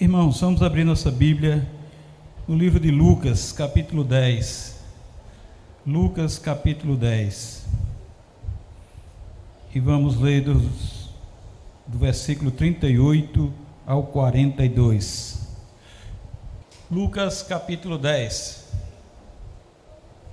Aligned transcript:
Irmãos, 0.00 0.40
vamos 0.40 0.62
abrir 0.62 0.84
nossa 0.84 1.10
Bíblia 1.10 1.66
no 2.46 2.56
livro 2.56 2.78
de 2.78 2.88
Lucas, 2.88 3.50
capítulo 3.50 4.04
10. 4.04 4.78
Lucas, 5.84 6.38
capítulo 6.38 6.96
10. 6.96 7.66
E 9.74 9.80
vamos 9.80 10.16
ler 10.20 10.42
dos, 10.42 11.10
do 11.84 11.98
versículo 11.98 12.52
38 12.52 13.52
ao 13.84 14.04
42. 14.04 15.48
Lucas, 16.88 17.42
capítulo 17.42 17.98
10. 17.98 18.68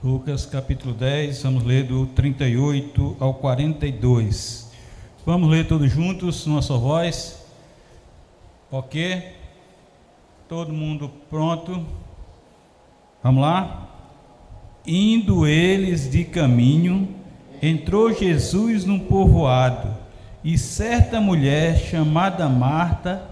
Lucas, 0.03 0.45
capítulo 0.45 0.93
10, 0.93 1.41
vamos 1.41 1.63
ler 1.63 1.87
do 1.87 2.05
38 2.05 3.17
ao 3.19 3.33
42. 3.33 4.69
Vamos 5.25 5.49
ler 5.49 5.67
todos 5.67 5.91
juntos, 5.91 6.45
numa 6.45 6.61
só 6.61 6.77
voz. 6.77 7.43
Ok? 8.69 9.43
Todo 10.47 10.71
mundo 10.71 11.09
pronto? 11.27 11.83
Vamos 13.23 13.41
lá? 13.41 13.87
Indo 14.85 15.47
eles 15.47 16.11
de 16.11 16.23
caminho, 16.23 17.09
entrou 17.59 18.13
Jesus 18.13 18.85
num 18.85 18.99
povoado, 18.99 19.87
e 20.43 20.55
certa 20.55 21.19
mulher 21.19 21.79
chamada 21.79 22.47
Marta 22.47 23.23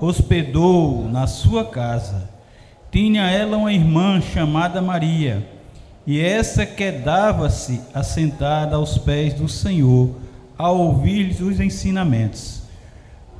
hospedou 0.00 1.06
na 1.10 1.26
sua 1.26 1.62
casa. 1.62 2.30
Tinha 2.90 3.30
ela 3.30 3.58
uma 3.58 3.72
irmã 3.72 4.18
chamada 4.22 4.80
Maria, 4.80 5.46
e 6.06 6.18
essa 6.18 6.64
quedava-se 6.64 7.82
assentada 7.92 8.76
aos 8.76 8.96
pés 8.96 9.34
do 9.34 9.46
Senhor, 9.46 10.08
a 10.56 10.70
ouvir 10.70 11.36
os 11.42 11.60
ensinamentos. 11.60 12.62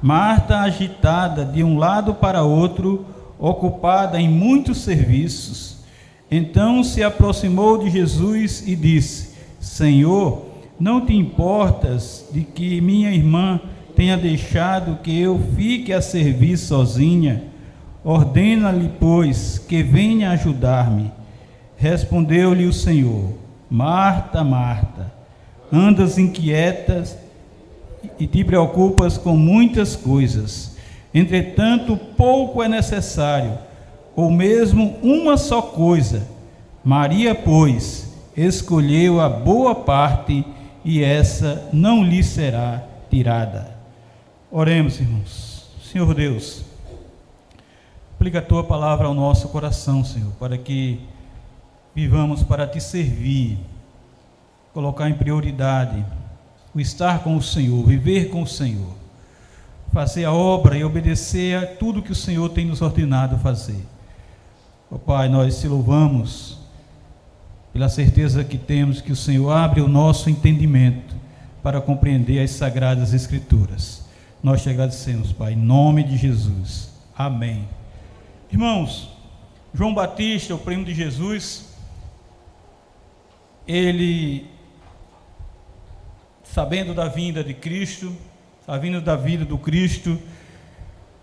Marta, 0.03 0.59
agitada 0.59 1.47
de 1.47 1.65
um 1.65 1.79
lado 1.79 2.13
para 2.13 2.43
outro, 2.43 3.07
ocupada 3.43 4.21
em 4.21 4.29
muitos 4.29 4.79
serviços, 4.79 5.79
então 6.31 6.85
se 6.85 7.03
aproximou 7.03 7.77
de 7.77 7.91
Jesus 7.91 8.63
e 8.65 8.77
disse: 8.77 9.35
Senhor, 9.59 10.47
não 10.79 11.05
te 11.05 11.13
importas 11.13 12.25
de 12.33 12.45
que 12.45 12.81
minha 12.81 13.11
irmã 13.11 13.61
tenha 13.97 14.17
deixado 14.17 15.03
que 15.03 15.21
eu 15.21 15.41
fique 15.57 15.93
a 15.93 16.01
servir 16.01 16.57
sozinha? 16.57 17.43
Ordena-lhe, 18.05 18.91
pois, 19.01 19.59
que 19.59 19.83
venha 19.83 20.31
ajudar-me. 20.31 21.11
Respondeu-lhe 21.77 22.65
o 22.65 22.73
Senhor: 22.73 23.33
Marta, 23.69 24.45
Marta, 24.45 25.13
andas 25.73 26.17
inquietas 26.17 27.19
e 28.21 28.27
te 28.27 28.45
preocupas 28.45 29.19
com 29.19 29.37
muitas 29.37 29.97
coisas 29.97 30.72
Entretanto, 31.15 31.97
pouco 31.97 32.63
é 32.63 32.69
necessário, 32.69 33.59
ou 34.17 34.31
mesmo 34.31 34.99
uma 35.03 35.37
só 35.37 35.61
coisa. 35.61 36.27
Maria, 36.83 37.35
pois, 37.35 38.15
escolheu 38.37 39.21
a 39.21 39.29
boa 39.29 39.75
parte 39.75 40.45
e 40.85 41.03
essa 41.03 41.69
não 41.73 42.03
lhe 42.03 42.23
será 42.23 42.83
tirada. 43.11 43.77
Oremos, 44.51 44.99
irmãos. 45.01 45.53
Senhor 45.83 46.15
Deus, 46.15 46.65
aplica 48.15 48.39
a 48.39 48.43
tua 48.43 48.65
palavra 48.65 49.07
ao 49.07 49.13
nosso 49.13 49.49
coração, 49.51 50.03
Senhor, 50.03 50.33
para 50.39 50.57
que 50.57 51.01
vivamos 51.95 52.43
para 52.43 52.67
te 52.67 52.81
servir, 52.81 53.59
colocar 54.73 55.11
em 55.11 55.15
prioridade 55.15 56.03
o 56.75 56.81
estar 56.81 57.23
com 57.23 57.37
o 57.37 57.43
Senhor, 57.43 57.85
viver 57.85 58.31
com 58.31 58.41
o 58.41 58.47
Senhor 58.47 59.02
fazer 59.93 60.25
a 60.25 60.33
obra 60.33 60.77
e 60.77 60.85
obedecer 60.85 61.57
a 61.57 61.67
tudo 61.67 62.03
que 62.03 62.13
o 62.13 62.17
Senhor 62.17 62.49
tem 62.49 62.65
nos 62.65 62.81
ordenado 62.81 63.39
fazer. 63.39 63.85
Ó 64.91 64.97
oh, 64.97 64.99
Pai, 64.99 65.29
nós 65.29 65.61
te 65.61 65.69
louvamos 65.69 66.59
pela 67.73 67.89
certeza 67.89 68.43
que 68.43 68.57
temos 68.57 69.01
que 69.01 69.13
o 69.13 69.17
Senhor 69.17 69.51
abre 69.51 69.81
o 69.81 69.89
nosso 69.89 70.31
entendimento 70.31 71.15
para 71.63 71.81
compreender 71.81 72.43
as 72.43 72.51
sagradas 72.53 73.13
Escrituras. 73.13 74.05
Nós 74.43 74.63
te 74.63 74.71
agradecemos, 74.71 75.33
Pai, 75.33 75.53
em 75.53 75.57
nome 75.57 76.03
de 76.03 76.17
Jesus. 76.17 76.91
Amém. 77.17 77.69
Irmãos, 78.51 79.11
João 79.75 79.95
Batista, 79.95 80.55
o 80.55 80.59
primo 80.59 80.85
de 80.85 80.95
Jesus, 80.95 81.69
ele, 83.67 84.47
sabendo 86.43 86.93
da 86.93 87.09
vinda 87.09 87.45
de 87.45 87.55
Cristo, 87.55 88.15
a 88.67 88.77
vinda 88.79 89.01
da 89.01 89.17
vida 89.17 89.45
do 89.45 89.59
Cristo, 89.59 90.19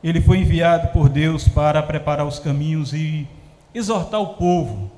ele 0.03 0.21
foi 0.21 0.39
enviado 0.39 0.89
por 0.89 1.09
Deus 1.09 1.47
para 1.47 1.81
preparar 1.83 2.25
os 2.25 2.39
caminhos 2.39 2.93
e 2.93 3.27
exortar 3.73 4.21
o 4.21 4.35
povo 4.35 4.91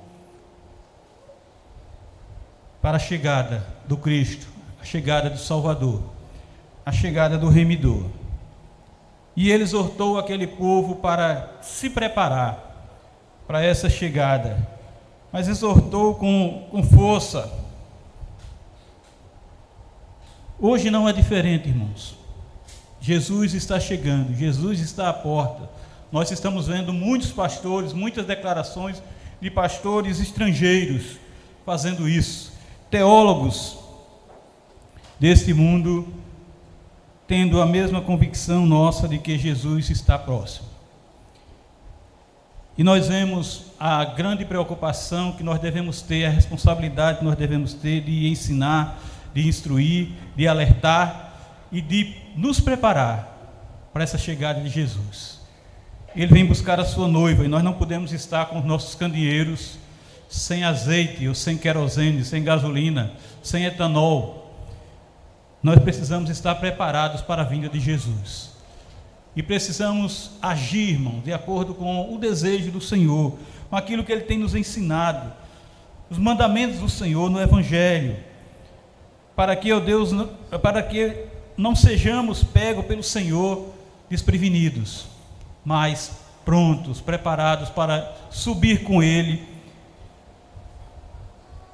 para 2.82 2.98
a 2.98 3.00
chegada 3.00 3.66
do 3.86 3.98
Cristo, 3.98 4.48
a 4.82 4.84
chegada 4.84 5.30
do 5.30 5.38
Salvador, 5.38 6.02
a 6.86 6.92
chegada 6.92 7.38
do 7.38 7.50
Remidor. 7.50 8.06
E 9.36 9.52
ele 9.52 9.64
exortou 9.64 10.18
aquele 10.18 10.48
povo 10.48 10.96
para 10.96 11.58
se 11.62 11.90
preparar 11.90 12.70
para 13.48 13.64
essa 13.64 13.90
chegada, 13.90 14.68
mas 15.32 15.48
exortou 15.48 16.16
com, 16.16 16.68
com 16.70 16.84
força. 16.84 17.52
Hoje 20.60 20.92
não 20.92 21.08
é 21.08 21.14
diferente, 21.14 21.70
irmãos. 21.70 22.21
Jesus 23.02 23.56
está 23.56 23.80
chegando, 23.80 24.36
Jesus 24.36 24.80
está 24.80 25.10
à 25.10 25.14
porta. 25.14 25.68
Nós 26.12 26.30
estamos 26.30 26.68
vendo 26.68 26.94
muitos 26.94 27.32
pastores, 27.32 27.94
muitas 27.94 28.26
declarações 28.26 29.02
de 29.42 29.50
pastores 29.50 30.20
estrangeiros 30.20 31.18
fazendo 31.66 32.08
isso, 32.08 32.54
teólogos 32.92 33.78
deste 35.20 35.54
mundo 35.54 36.08
tendo 37.28 37.62
a 37.62 37.66
mesma 37.66 38.02
convicção 38.02 38.66
nossa 38.66 39.08
de 39.08 39.18
que 39.18 39.38
Jesus 39.38 39.90
está 39.90 40.20
próximo. 40.20 40.68
E 42.78 42.84
nós 42.84 43.08
vemos 43.08 43.68
a 43.80 44.04
grande 44.04 44.46
preocupação 44.46 45.32
que 45.32 45.44
nós 45.44 45.60
devemos 45.60 46.02
ter, 46.02 46.26
a 46.26 46.30
responsabilidade 46.30 47.20
que 47.20 47.26
nós 47.26 47.36
devemos 47.36 47.74
ter 47.74 48.02
de 48.02 48.28
ensinar, 48.28 49.00
de 49.34 49.48
instruir, 49.48 50.10
de 50.36 50.48
alertar 50.48 51.31
e 51.72 51.82
de 51.82 52.16
nos 52.36 52.60
preparar 52.60 53.32
para 53.94 54.04
essa 54.04 54.18
chegada 54.18 54.62
de 54.62 54.70
Jesus. 54.70 55.40
Ele 56.16 56.34
vem 56.34 56.46
buscar 56.46 56.80
a 56.80 56.86
sua 56.86 57.08
noiva 57.08 57.46
e 57.46 57.48
nós 57.48 57.64
não 57.64 57.74
podemos 57.74 58.12
estar 58.12 58.48
com 58.48 58.60
os 58.60 58.66
nossos 58.66 58.96
candeeiros 58.96 59.78
sem 60.28 60.64
azeite, 60.64 61.28
ou 61.28 61.36
sem 61.36 61.58
querosene, 61.58 62.24
sem 62.24 62.44
gasolina, 62.44 63.12
sem 63.44 63.66
etanol. 63.66 64.56
Nós 65.62 65.78
precisamos 65.80 66.30
estar 66.30 66.56
preparados 66.56 67.22
para 67.22 67.42
a 67.42 67.46
vinda 67.46 67.68
de 67.68 67.80
Jesus. 67.80 68.52
E 69.36 69.44
precisamos 69.44 70.32
agir, 70.42 70.92
irmão, 70.92 71.20
de 71.20 71.32
acordo 71.32 71.74
com 71.74 72.14
o 72.14 72.18
desejo 72.18 72.72
do 72.72 72.82
Senhor, 72.82 73.38
com 73.70 73.76
aquilo 73.76 74.04
que 74.04 74.12
Ele 74.12 74.22
tem 74.22 74.38
nos 74.38 74.56
ensinado, 74.56 75.32
os 76.10 76.18
mandamentos 76.18 76.80
do 76.80 76.90
Senhor 76.90 77.30
no 77.30 77.40
Evangelho, 77.40 78.18
para 79.36 79.56
que, 79.56 79.72
ó 79.72 79.80
Deus, 79.80 80.12
para 80.62 80.84
que 80.84 81.31
não 81.62 81.76
sejamos 81.76 82.44
pegos 82.44 82.86
pelo 82.86 83.04
Senhor 83.04 83.68
desprevenidos, 84.10 85.06
mas 85.64 86.12
prontos, 86.44 87.00
preparados 87.00 87.70
para 87.70 88.18
subir 88.32 88.84
com 88.84 89.04
Ele, 89.04 89.44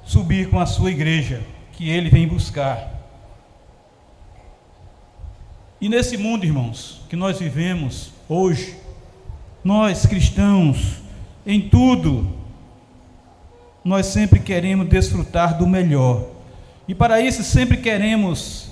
subir 0.04 0.50
com 0.50 0.60
a 0.60 0.66
sua 0.66 0.90
igreja, 0.90 1.42
que 1.72 1.88
Ele 1.88 2.10
vem 2.10 2.28
buscar. 2.28 2.86
E 5.80 5.88
nesse 5.88 6.18
mundo, 6.18 6.44
irmãos, 6.44 7.00
que 7.08 7.16
nós 7.16 7.38
vivemos 7.38 8.10
hoje, 8.28 8.76
nós 9.64 10.04
cristãos, 10.04 10.98
em 11.46 11.66
tudo, 11.66 12.30
nós 13.82 14.04
sempre 14.04 14.38
queremos 14.38 14.86
desfrutar 14.86 15.56
do 15.56 15.66
melhor. 15.66 16.26
E 16.86 16.94
para 16.94 17.22
isso 17.22 17.42
sempre 17.42 17.78
queremos 17.78 18.68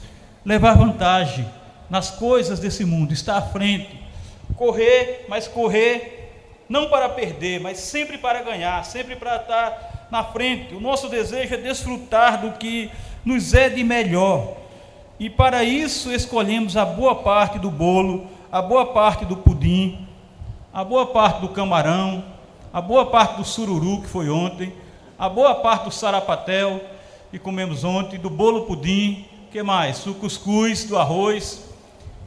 levar 0.47 0.77
vantagem 0.77 1.45
nas 1.91 2.09
coisas 2.09 2.61
desse 2.61 2.85
mundo, 2.85 3.13
estar 3.13 3.37
à 3.37 3.43
frente, 3.43 4.01
correr, 4.55 5.27
mas 5.29 5.49
correr 5.49 6.31
não 6.69 6.89
para 6.89 7.09
perder, 7.09 7.61
mas 7.61 7.79
sempre 7.79 8.17
para 8.17 8.43
ganhar, 8.43 8.85
sempre 8.85 9.17
para 9.17 9.37
estar 9.37 10.07
na 10.09 10.23
frente. 10.23 10.73
O 10.73 10.81
nosso 10.81 11.09
desejo 11.09 11.53
é 11.53 11.57
desfrutar 11.57 12.41
do 12.41 12.53
que 12.53 12.91
nos 13.25 13.55
é 13.55 13.69
de 13.69 13.83
melhor. 13.83 14.57
E 15.19 15.29
para 15.29 15.65
isso 15.65 16.13
escolhemos 16.13 16.77
a 16.77 16.85
boa 16.85 17.17
parte 17.17 17.59
do 17.59 17.71
bolo, 17.71 18.29
a 18.51 18.63
boa 18.63 18.87
parte 18.87 19.25
do 19.25 19.37
pudim, 19.37 20.07
a 20.73 20.85
boa 20.85 21.07
parte 21.07 21.41
do 21.41 21.49
camarão, 21.49 22.25
a 22.73 22.81
boa 22.81 23.07
parte 23.07 23.37
do 23.37 23.45
sururu 23.45 24.03
que 24.03 24.09
foi 24.09 24.29
ontem, 24.29 24.73
a 25.19 25.29
boa 25.29 25.57
parte 25.57 25.85
do 25.85 25.91
sarapatel 25.91 26.81
que 27.33 27.39
comemos 27.39 27.83
ontem, 27.83 28.19
do 28.19 28.31
bolo 28.31 28.65
pudim, 28.67 29.25
que 29.57 29.63
mais? 29.63 30.07
O 30.07 30.13
cuscuz, 30.13 30.85
do 30.85 30.99
arroz. 30.99 31.65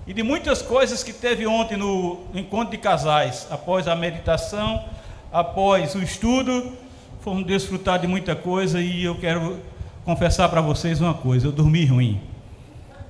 e 0.08 0.14
de 0.16 0.24
muitas 0.24 0.64
coisas 0.64 1.04
que 1.04 1.14
teve 1.14 1.46
ontem 1.46 1.78
no 1.78 2.24
encontro 2.34 2.72
de 2.72 2.78
casais, 2.80 3.46
após 3.52 3.88
a 3.88 3.96
meditação, 3.96 4.84
após 5.32 5.94
o 5.94 6.02
estudo, 6.02 6.76
fomos 7.22 7.46
desfrutar 7.46 8.00
de 8.00 8.08
muita 8.08 8.36
coisa 8.36 8.82
e 8.82 9.04
eu 9.04 9.14
quero 9.14 9.60
confessar 10.04 10.50
para 10.50 10.60
vocês 10.60 11.00
uma 11.00 11.14
coisa: 11.14 11.46
eu 11.46 11.52
dormi 11.52 11.86
ruim, 11.86 12.20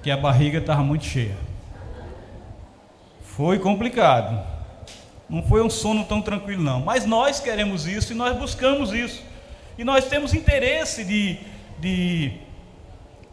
que 0.04 0.12
a 0.12 0.18
barriga 0.18 0.58
estava 0.58 0.84
muito 0.84 1.06
cheia. 1.06 1.38
Foi 3.22 3.58
complicado. 3.58 4.46
Não 5.30 5.42
foi 5.44 5.64
um 5.64 5.70
sono 5.70 6.04
tão 6.04 6.22
tranquilo, 6.22 6.62
não. 6.62 6.82
Mas 6.82 7.06
nós 7.06 7.40
queremos 7.40 7.88
isso 7.88 8.12
e 8.12 8.16
nós 8.18 8.38
buscamos 8.38 8.92
isso. 8.92 9.24
E 9.78 9.86
nós 9.86 10.10
temos 10.10 10.34
interesse 10.34 11.06
de, 11.06 11.38
de, 11.80 12.34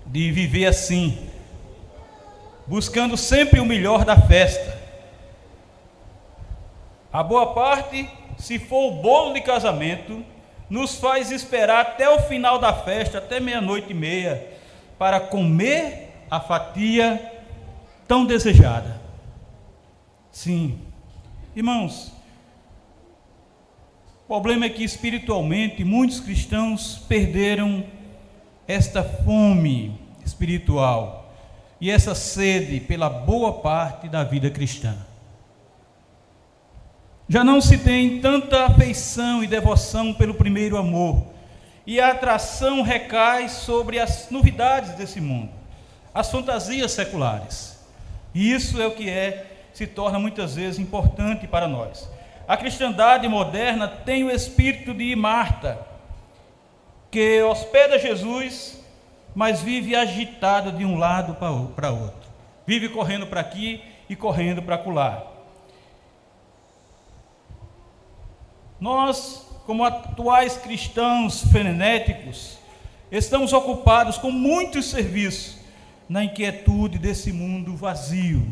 de 0.07 0.31
viver 0.31 0.67
assim, 0.67 1.19
buscando 2.67 3.17
sempre 3.17 3.61
o 3.61 3.65
melhor 3.65 4.05
da 4.05 4.21
festa. 4.21 4.77
A 7.13 7.23
boa 7.23 7.55
parte, 7.55 8.09
se 8.39 8.59
for 8.59 8.93
o 8.93 9.03
bolo 9.03 9.35
de 9.35 9.41
casamento, 9.41 10.25
nos 10.69 10.97
faz 10.97 11.31
esperar 11.31 11.81
até 11.81 12.09
o 12.09 12.21
final 12.23 12.59
da 12.59 12.73
festa, 12.73 13.19
até 13.19 13.41
meia-noite 13.41 13.91
e 13.91 13.95
meia, 13.95 14.47
para 14.99 15.21
comer 15.21 16.13
a 16.31 16.41
fatia 16.41 17.33
tão 18.07 18.25
desejada. 18.25 19.01
Sim, 20.31 20.79
irmãos, 21.55 22.13
o 24.25 24.29
problema 24.29 24.67
é 24.67 24.69
que 24.69 24.85
espiritualmente 24.85 25.85
muitos 25.85 26.21
cristãos 26.21 26.99
perderam 27.09 27.85
esta 28.67 29.03
fome 29.03 29.99
espiritual 30.25 31.33
e 31.81 31.91
essa 31.91 32.15
sede 32.15 32.81
pela 32.81 33.09
boa 33.09 33.55
parte 33.61 34.09
da 34.09 34.25
vida 34.25 34.51
cristã. 34.51 34.97
Já 37.29 37.43
não 37.43 37.61
se 37.61 37.79
tem 37.79 38.21
tanta 38.21 38.67
afeição 38.67 39.43
e 39.43 39.47
devoção 39.47 40.15
pelo 40.15 40.35
primeiro 40.35 40.77
amor, 40.77 41.27
e 41.87 42.01
a 42.01 42.11
atração 42.11 42.83
recai 42.83 43.49
sobre 43.49 43.99
as 43.99 44.29
novidades 44.31 44.93
desse 44.93 45.21
mundo, 45.21 45.51
as 46.15 46.31
fantasias 46.31 46.93
seculares. 46.93 47.79
E 48.35 48.53
isso 48.53 48.81
é 48.81 48.87
o 48.87 48.93
que 48.93 49.09
é 49.09 49.53
se 49.73 49.87
torna 49.87 50.19
muitas 50.19 50.55
vezes 50.55 50.79
importante 50.79 51.47
para 51.47 51.69
nós. 51.69 52.09
A 52.49 52.57
cristandade 52.57 53.29
moderna 53.29 53.89
tem 53.89 54.25
o 54.25 54.31
espírito 54.31 54.95
de 54.95 55.15
Marta, 55.15 55.86
que 57.17 57.41
hospeda 57.41 57.99
Jesus, 57.99 58.79
mas 59.35 59.63
vive 59.63 59.97
agitada 59.97 60.71
de 60.71 60.85
um 60.85 60.99
lado 60.99 61.35
para 61.75 61.91
outro. 61.91 62.29
Vive 62.67 62.91
correndo 62.91 63.27
para 63.27 63.41
aqui 63.41 63.83
e 64.07 64.15
correndo 64.15 64.61
para 64.61 64.75
acolá. 64.75 65.25
Nós, 68.79 69.49
como 69.65 69.83
atuais 69.83 70.59
cristãos 70.59 71.43
frenéticos, 71.45 72.59
estamos 73.11 73.55
ocupados 73.55 74.19
com 74.19 74.31
muitos 74.31 74.85
serviços 74.91 75.57
na 76.07 76.23
inquietude 76.23 76.99
desse 76.99 77.33
mundo 77.33 77.75
vazio 77.75 78.47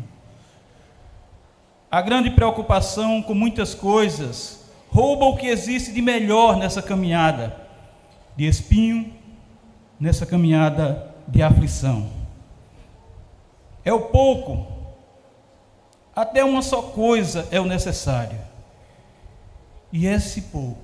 a 1.91 2.01
grande 2.01 2.31
preocupação 2.31 3.21
com 3.21 3.35
muitas 3.35 3.75
coisas 3.75 4.65
rouba 4.89 5.25
o 5.25 5.37
que 5.37 5.45
existe 5.45 5.93
de 5.93 6.01
melhor 6.01 6.57
nessa 6.57 6.81
caminhada 6.81 7.64
de 8.35 8.45
espinho, 8.45 9.13
nessa 9.99 10.25
caminhada 10.25 11.13
de 11.27 11.41
aflição. 11.41 12.09
É 13.83 13.93
o 13.93 14.01
pouco, 14.01 14.67
até 16.15 16.43
uma 16.43 16.61
só 16.61 16.81
coisa 16.81 17.47
é 17.51 17.59
o 17.59 17.65
necessário. 17.65 18.39
E 19.91 20.07
esse 20.07 20.41
pouco, 20.43 20.83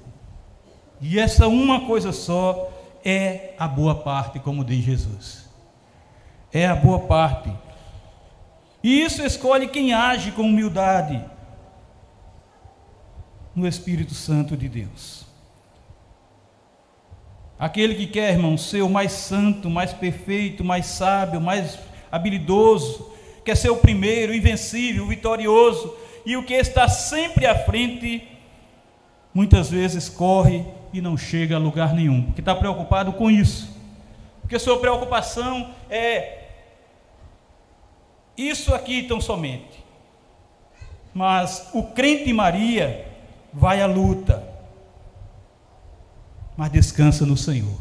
e 1.02 1.20
essa 1.20 1.48
uma 1.48 1.86
coisa 1.88 2.12
só 2.12 2.72
é 3.04 3.54
a 3.58 3.68
boa 3.68 3.96
parte, 3.96 4.40
como 4.40 4.64
diz 4.64 4.84
Jesus. 4.84 5.50
É 6.54 6.68
a 6.68 6.76
boa 6.76 7.00
parte 7.00 7.52
e 8.84 9.02
isso 9.02 9.22
escolhe 9.24 9.68
quem 9.68 9.94
age 9.94 10.32
com 10.32 10.42
humildade 10.42 11.24
no 13.56 13.68
Espírito 13.68 14.14
Santo 14.14 14.58
de 14.58 14.68
Deus. 14.68 15.21
Aquele 17.62 17.94
que 17.94 18.08
quer, 18.08 18.32
irmão, 18.32 18.58
ser 18.58 18.82
o 18.82 18.90
mais 18.90 19.12
santo, 19.12 19.70
mais 19.70 19.94
perfeito, 19.94 20.64
mais 20.64 20.88
sábio, 20.88 21.40
mais 21.40 21.78
habilidoso, 22.12 23.12
quer 23.46 23.56
ser 23.56 23.70
o 23.70 23.78
primeiro, 23.78 24.34
invencível, 24.34 25.06
vitorioso, 25.06 25.96
e 26.26 26.36
o 26.36 26.44
que 26.44 26.56
está 26.56 26.90
sempre 26.90 27.46
à 27.46 27.54
frente, 27.54 28.28
muitas 29.32 29.70
vezes 29.70 30.10
corre 30.10 30.66
e 30.92 31.00
não 31.02 31.16
chega 31.16 31.56
a 31.56 31.60
lugar 31.60 31.94
nenhum, 31.94 32.24
porque 32.24 32.42
está 32.42 32.56
preocupado 32.56 33.14
com 33.14 33.30
isso. 33.30 33.72
Porque 34.42 34.58
sua 34.58 34.80
preocupação 34.80 35.70
é 35.88 36.40
isso 38.36 38.74
aqui 38.74 39.04
tão 39.04 39.22
somente. 39.22 39.86
Mas 41.14 41.70
o 41.76 41.84
crente 41.84 42.34
Maria 42.34 43.06
vai 43.54 43.84
à 43.84 43.86
luta, 43.86 44.51
mas 46.62 46.72
descansa 46.72 47.26
no 47.26 47.36
Senhor. 47.36 47.76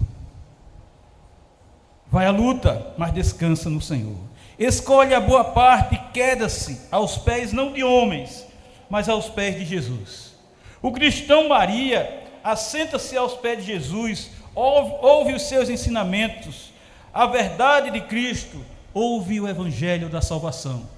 Vai 2.11 2.25
à 2.25 2.31
luta, 2.31 2.95
mas 2.97 3.13
descansa 3.13 3.69
no 3.69 3.79
Senhor. 3.79 4.17
Escolhe 4.59 5.13
a 5.13 5.21
boa 5.21 5.45
parte 5.45 5.97
e 5.97 6.13
queda-se 6.15 6.81
aos 6.91 7.19
pés 7.19 7.53
não 7.53 7.75
de 7.75 7.85
homens, 7.85 8.47
mas 8.89 9.07
aos 9.07 9.29
pés 9.29 9.55
de 9.55 9.67
Jesus. 9.67 10.35
O 10.81 10.93
cristão 10.93 11.47
Maria 11.47 12.23
assenta-se 12.43 13.15
aos 13.19 13.35
pés 13.35 13.59
de 13.59 13.71
Jesus, 13.71 14.31
ouve, 14.55 14.95
ouve 15.03 15.35
os 15.35 15.43
seus 15.43 15.69
ensinamentos, 15.69 16.73
a 17.13 17.27
verdade 17.27 17.91
de 17.91 18.01
Cristo, 18.01 18.65
ouve 18.95 19.43
o 19.43 19.47
Evangelho 19.47 20.09
da 20.09 20.23
salvação. 20.23 20.89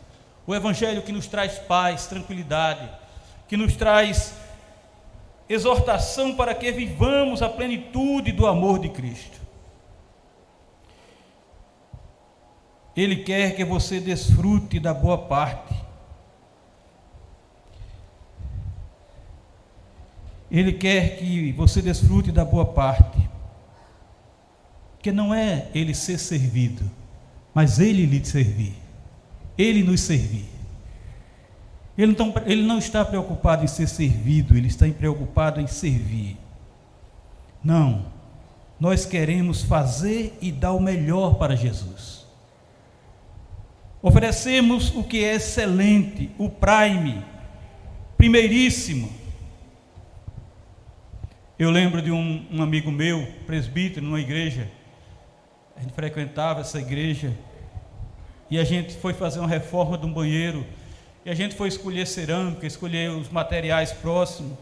O 0.47 0.55
Evangelho 0.55 1.03
que 1.03 1.11
nos 1.11 1.27
traz 1.27 1.59
paz, 1.59 2.07
tranquilidade, 2.07 2.89
que 3.49 3.57
nos 3.57 3.75
traz 3.75 4.35
exortação 5.49 6.35
para 6.35 6.55
que 6.55 6.71
vivamos 6.73 7.43
a 7.43 7.49
plenitude 7.49 8.33
do 8.33 8.47
amor 8.47 8.79
de 8.79 8.89
Cristo. 8.89 9.41
Ele 12.95 13.17
quer 13.17 13.57
que 13.57 13.65
você 13.65 14.01
desfrute 14.01 14.79
da 14.79 14.93
boa 14.93 15.19
parte. 15.19 15.75
Ele 20.51 20.73
quer 20.73 21.17
que 21.17 21.53
você 21.53 21.81
desfrute 21.81 22.31
da 22.31 22.45
boa 22.45 22.67
parte. 22.67 23.31
Que 25.01 25.11
não 25.11 25.35
é 25.35 25.69
ele 25.75 25.95
ser 25.95 26.19
servido 26.19 27.03
mas 27.55 27.79
Ele 27.79 28.07
lhe 28.07 28.25
servir, 28.25 28.75
Ele 29.57 29.83
nos 29.83 30.01
servir. 30.01 30.47
Ele 31.97 32.17
não, 32.19 32.35
ele 32.47 32.63
não 32.63 32.79
está 32.79 33.05
preocupado 33.05 33.65
em 33.65 33.69
ser 33.69 33.87
servido, 33.87 34.57
Ele 34.57 34.69
está 34.69 34.89
preocupado 34.89 35.61
em 35.61 35.67
servir. 35.67 36.39
Não, 37.63 38.07
nós 38.81 39.05
queremos 39.05 39.63
fazer 39.63 40.37
e 40.41 40.51
dar 40.51 40.73
o 40.73 40.81
melhor 40.81 41.35
para 41.35 41.55
Jesus. 41.55 42.27
Oferecemos 44.01 44.93
o 44.97 45.05
que 45.05 45.23
é 45.23 45.35
excelente, 45.35 46.31
o 46.37 46.49
prime, 46.49 47.23
primeiríssimo. 48.17 49.13
Eu 51.57 51.71
lembro 51.71 52.03
de 52.03 52.11
um, 52.11 52.45
um 52.51 52.61
amigo 52.61 52.91
meu, 52.91 53.25
presbítero, 53.47 54.05
numa 54.05 54.21
igreja, 54.21 54.69
a 55.77 55.81
gente 55.81 55.93
frequentava 55.93 56.63
essa 56.63 56.81
igreja 56.81 57.33
e 58.51 58.59
a 58.59 58.65
gente 58.65 58.97
foi 58.97 59.15
fazer 59.15 59.39
uma 59.39 59.49
reforma 59.49 59.97
de 59.97 60.07
um 60.07 60.13
banheiro 60.13 60.67
e 61.25 61.31
a 61.31 61.35
gente 61.35 61.55
foi 61.55 61.69
escolher 61.69 62.07
cerâmica, 62.07 62.67
escolher 62.67 63.11
os 63.11 63.29
materiais 63.29 63.93
próximos. 63.93 64.59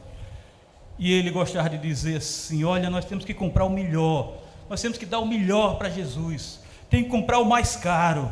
E 0.99 1.13
ele 1.13 1.31
gostava 1.31 1.71
de 1.71 1.79
dizer 1.79 2.19
assim: 2.19 2.65
Olha, 2.65 2.91
nós 2.91 3.05
temos 3.05 3.25
que 3.25 3.33
comprar 3.33 3.65
o 3.65 3.71
melhor, 3.71 4.39
nós 4.69 4.81
temos 4.81 4.99
que 4.99 5.07
dar 5.07 5.19
o 5.19 5.27
melhor 5.27 5.77
para 5.79 5.89
Jesus, 5.89 6.61
tem 6.89 7.05
que 7.05 7.11
comprar 7.11 7.39
o 7.39 7.45
mais 7.45 7.77
caro. 7.77 8.31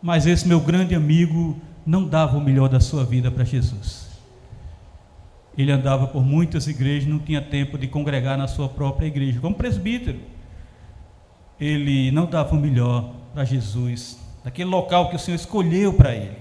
Mas 0.00 0.26
esse 0.26 0.46
meu 0.46 0.60
grande 0.60 0.94
amigo 0.94 1.60
não 1.84 2.06
dava 2.06 2.36
o 2.36 2.40
melhor 2.40 2.68
da 2.68 2.80
sua 2.80 3.04
vida 3.04 3.30
para 3.30 3.44
Jesus. 3.44 4.08
Ele 5.56 5.72
andava 5.72 6.06
por 6.06 6.24
muitas 6.24 6.68
igrejas, 6.68 7.08
não 7.08 7.18
tinha 7.18 7.42
tempo 7.42 7.76
de 7.76 7.88
congregar 7.88 8.38
na 8.38 8.46
sua 8.46 8.68
própria 8.68 9.06
igreja, 9.06 9.40
como 9.40 9.54
presbítero 9.54 10.20
ele 11.60 12.10
não 12.10 12.26
dava 12.26 12.54
o 12.54 12.58
melhor 12.58 13.12
para 13.34 13.44
Jesus, 13.44 14.18
naquele 14.44 14.70
local 14.70 15.10
que 15.10 15.16
o 15.16 15.18
Senhor 15.18 15.36
escolheu 15.36 15.92
para 15.92 16.14
ele. 16.14 16.36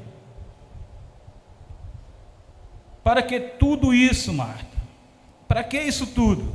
Para 3.07 3.23
que 3.23 3.39
tudo 3.39 3.93
isso, 3.93 4.33
Marta? 4.33 4.77
Para 5.47 5.63
que 5.63 5.79
isso 5.79 6.07
tudo? 6.07 6.53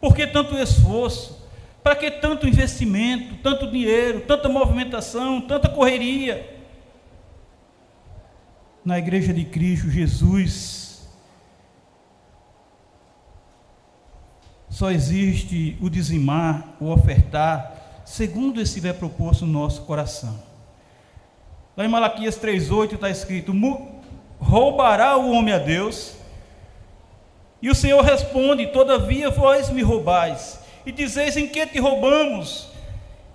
Por 0.00 0.14
que 0.14 0.28
tanto 0.28 0.56
esforço? 0.56 1.44
Para 1.82 1.96
que 1.96 2.08
tanto 2.08 2.46
investimento, 2.46 3.34
tanto 3.42 3.68
dinheiro, 3.68 4.20
tanta 4.20 4.48
movimentação, 4.48 5.40
tanta 5.40 5.68
correria? 5.68 6.54
na 8.84 8.96
igreja 8.96 9.34
de 9.34 9.44
Cristo 9.44 9.90
Jesus, 9.90 11.04
só 14.70 14.92
existe 14.92 15.76
o 15.80 15.90
dizimar, 15.90 16.76
o 16.80 16.92
ofertar, 16.92 18.02
segundo 18.04 18.60
esse 18.60 18.74
tiver 18.74 18.92
proposto 18.92 19.44
no 19.44 19.52
nosso 19.52 19.82
coração. 19.82 20.40
Lá 21.76 21.84
em 21.84 21.88
Malaquias 21.88 22.38
3,8 22.38 22.94
está 22.94 23.10
escrito: 23.10 23.52
roubará 24.40 25.16
o 25.16 25.30
homem 25.32 25.52
a 25.52 25.58
Deus? 25.58 26.16
E 27.60 27.68
o 27.68 27.74
Senhor 27.74 28.02
responde: 28.02 28.66
Todavia 28.68 29.30
vós 29.30 29.70
me 29.70 29.82
roubais, 29.82 30.60
e 30.86 30.92
dizeis 30.92 31.36
em 31.36 31.48
que 31.48 31.66
te 31.66 31.78
roubamos? 31.78 32.68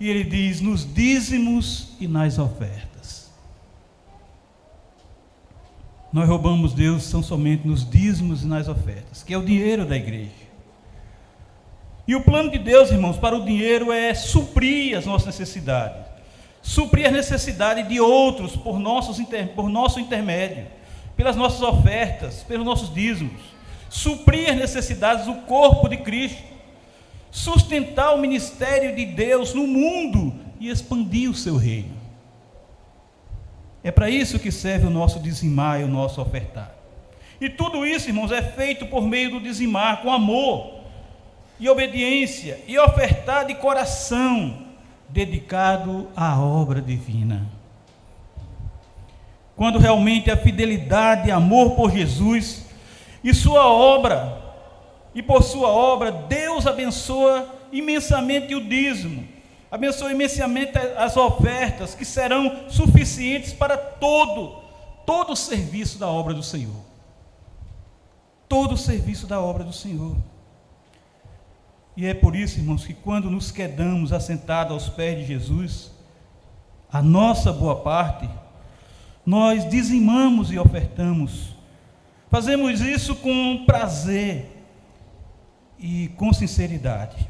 E 0.00 0.08
ele 0.08 0.24
diz: 0.24 0.60
Nos 0.60 0.92
dízimos 0.92 1.88
e 2.00 2.08
nas 2.08 2.38
ofertas. 2.38 3.30
Nós 6.12 6.28
roubamos 6.28 6.72
Deus 6.72 7.02
são 7.02 7.22
somente 7.22 7.66
nos 7.66 7.88
dízimos 7.88 8.44
e 8.44 8.46
nas 8.46 8.68
ofertas, 8.68 9.22
que 9.22 9.34
é 9.34 9.38
o 9.38 9.44
dinheiro 9.44 9.84
da 9.84 9.96
igreja. 9.96 10.44
E 12.06 12.14
o 12.14 12.22
plano 12.22 12.50
de 12.50 12.58
Deus, 12.58 12.90
irmãos, 12.90 13.16
para 13.16 13.36
o 13.36 13.44
dinheiro 13.44 13.90
é 13.90 14.14
suprir 14.14 14.96
as 14.96 15.06
nossas 15.06 15.26
necessidades, 15.26 16.04
suprir 16.62 17.06
as 17.06 17.12
necessidades 17.12 17.88
de 17.88 17.98
outros 17.98 18.54
por, 18.54 18.78
nossos, 18.78 19.18
por 19.54 19.68
nosso 19.68 19.98
intermédio 19.98 20.66
pelas 21.16 21.36
nossas 21.36 21.62
ofertas, 21.62 22.42
pelos 22.42 22.66
nossos 22.66 22.92
dízimos, 22.92 23.40
suprir 23.88 24.50
as 24.50 24.56
necessidades 24.56 25.26
do 25.26 25.34
corpo 25.42 25.88
de 25.88 25.98
Cristo, 25.98 26.42
sustentar 27.30 28.14
o 28.14 28.20
ministério 28.20 28.94
de 28.94 29.06
Deus 29.06 29.54
no 29.54 29.66
mundo 29.66 30.34
e 30.58 30.68
expandir 30.68 31.30
o 31.30 31.34
seu 31.34 31.56
reino. 31.56 31.94
É 33.82 33.90
para 33.90 34.08
isso 34.08 34.38
que 34.38 34.50
serve 34.50 34.86
o 34.86 34.90
nosso 34.90 35.20
dizimar 35.20 35.80
e 35.80 35.84
o 35.84 35.88
nosso 35.88 36.20
ofertar. 36.20 36.74
E 37.40 37.50
tudo 37.50 37.84
isso, 37.84 38.08
irmãos, 38.08 38.32
é 38.32 38.40
feito 38.40 38.86
por 38.86 39.06
meio 39.06 39.30
do 39.32 39.40
dizimar, 39.40 40.00
com 40.00 40.10
amor 40.10 40.80
e 41.60 41.68
obediência, 41.68 42.60
e 42.66 42.78
ofertar 42.78 43.46
de 43.46 43.54
coração, 43.56 44.66
dedicado 45.08 46.08
à 46.16 46.40
obra 46.40 46.80
divina 46.80 47.53
quando 49.56 49.78
realmente 49.78 50.30
a 50.30 50.36
fidelidade 50.36 51.28
e 51.28 51.32
amor 51.32 51.72
por 51.76 51.90
Jesus 51.90 52.64
e 53.22 53.32
sua 53.32 53.66
obra, 53.66 54.42
e 55.14 55.22
por 55.22 55.42
sua 55.42 55.68
obra, 55.68 56.10
Deus 56.10 56.66
abençoa 56.66 57.48
imensamente 57.70 58.54
o 58.54 58.68
dízimo, 58.68 59.26
abençoa 59.70 60.12
imensamente 60.12 60.76
as 60.96 61.16
ofertas 61.16 61.94
que 61.94 62.04
serão 62.04 62.68
suficientes 62.68 63.52
para 63.52 63.76
todo, 63.76 64.62
todo 65.06 65.32
o 65.32 65.36
serviço 65.36 65.98
da 65.98 66.08
obra 66.08 66.34
do 66.34 66.42
Senhor. 66.42 66.84
Todo 68.48 68.72
o 68.72 68.78
serviço 68.78 69.26
da 69.26 69.40
obra 69.40 69.64
do 69.64 69.72
Senhor. 69.72 70.16
E 71.96 72.06
é 72.06 72.12
por 72.12 72.34
isso, 72.34 72.58
irmãos, 72.58 72.84
que 72.84 72.92
quando 72.92 73.30
nos 73.30 73.50
quedamos 73.50 74.12
assentados 74.12 74.72
aos 74.72 74.88
pés 74.88 75.18
de 75.18 75.24
Jesus, 75.24 75.92
a 76.92 77.00
nossa 77.00 77.52
boa 77.52 77.76
parte 77.76 78.28
nós 79.24 79.68
dizimamos 79.68 80.50
e 80.50 80.58
ofertamos. 80.58 81.54
Fazemos 82.30 82.80
isso 82.80 83.16
com 83.16 83.64
prazer 83.64 84.50
e 85.78 86.08
com 86.16 86.32
sinceridade. 86.32 87.28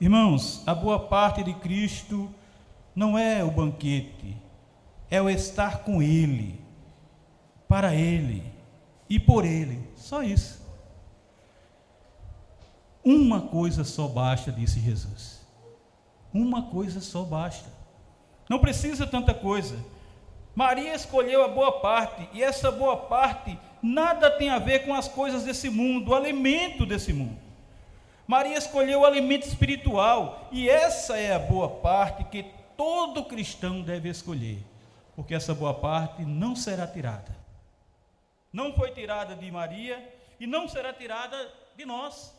Irmãos, 0.00 0.62
a 0.66 0.74
boa 0.74 0.98
parte 0.98 1.42
de 1.42 1.54
Cristo 1.54 2.30
não 2.94 3.18
é 3.18 3.42
o 3.42 3.50
banquete, 3.50 4.36
é 5.10 5.20
o 5.20 5.30
estar 5.30 5.78
com 5.78 6.02
Ele, 6.02 6.60
para 7.66 7.94
Ele 7.94 8.42
e 9.08 9.18
por 9.18 9.44
Ele, 9.44 9.88
só 9.96 10.22
isso. 10.22 10.62
Uma 13.04 13.40
coisa 13.40 13.84
só 13.84 14.08
basta, 14.08 14.50
disse 14.50 14.80
Jesus. 14.80 15.44
Uma 16.32 16.62
coisa 16.62 17.00
só 17.00 17.22
basta. 17.22 17.68
Não 18.48 18.58
precisa 18.58 19.06
tanta 19.06 19.32
coisa. 19.34 19.78
Maria 20.54 20.94
escolheu 20.94 21.42
a 21.44 21.48
boa 21.48 21.80
parte, 21.80 22.28
e 22.32 22.42
essa 22.42 22.70
boa 22.70 22.96
parte 22.96 23.58
nada 23.82 24.30
tem 24.30 24.50
a 24.50 24.58
ver 24.58 24.84
com 24.84 24.94
as 24.94 25.08
coisas 25.08 25.42
desse 25.42 25.68
mundo, 25.68 26.10
o 26.10 26.14
alimento 26.14 26.86
desse 26.86 27.12
mundo. 27.12 27.38
Maria 28.26 28.56
escolheu 28.56 29.00
o 29.00 29.04
alimento 29.04 29.46
espiritual, 29.46 30.48
e 30.52 30.68
essa 30.68 31.18
é 31.18 31.34
a 31.34 31.38
boa 31.38 31.68
parte 31.68 32.24
que 32.24 32.44
todo 32.76 33.24
cristão 33.24 33.82
deve 33.82 34.08
escolher, 34.08 34.58
porque 35.16 35.34
essa 35.34 35.54
boa 35.54 35.74
parte 35.74 36.22
não 36.22 36.54
será 36.54 36.86
tirada. 36.86 37.34
Não 38.52 38.72
foi 38.72 38.92
tirada 38.92 39.34
de 39.34 39.50
Maria 39.50 40.14
e 40.38 40.46
não 40.46 40.68
será 40.68 40.92
tirada 40.92 41.36
de 41.76 41.84
nós. 41.84 42.32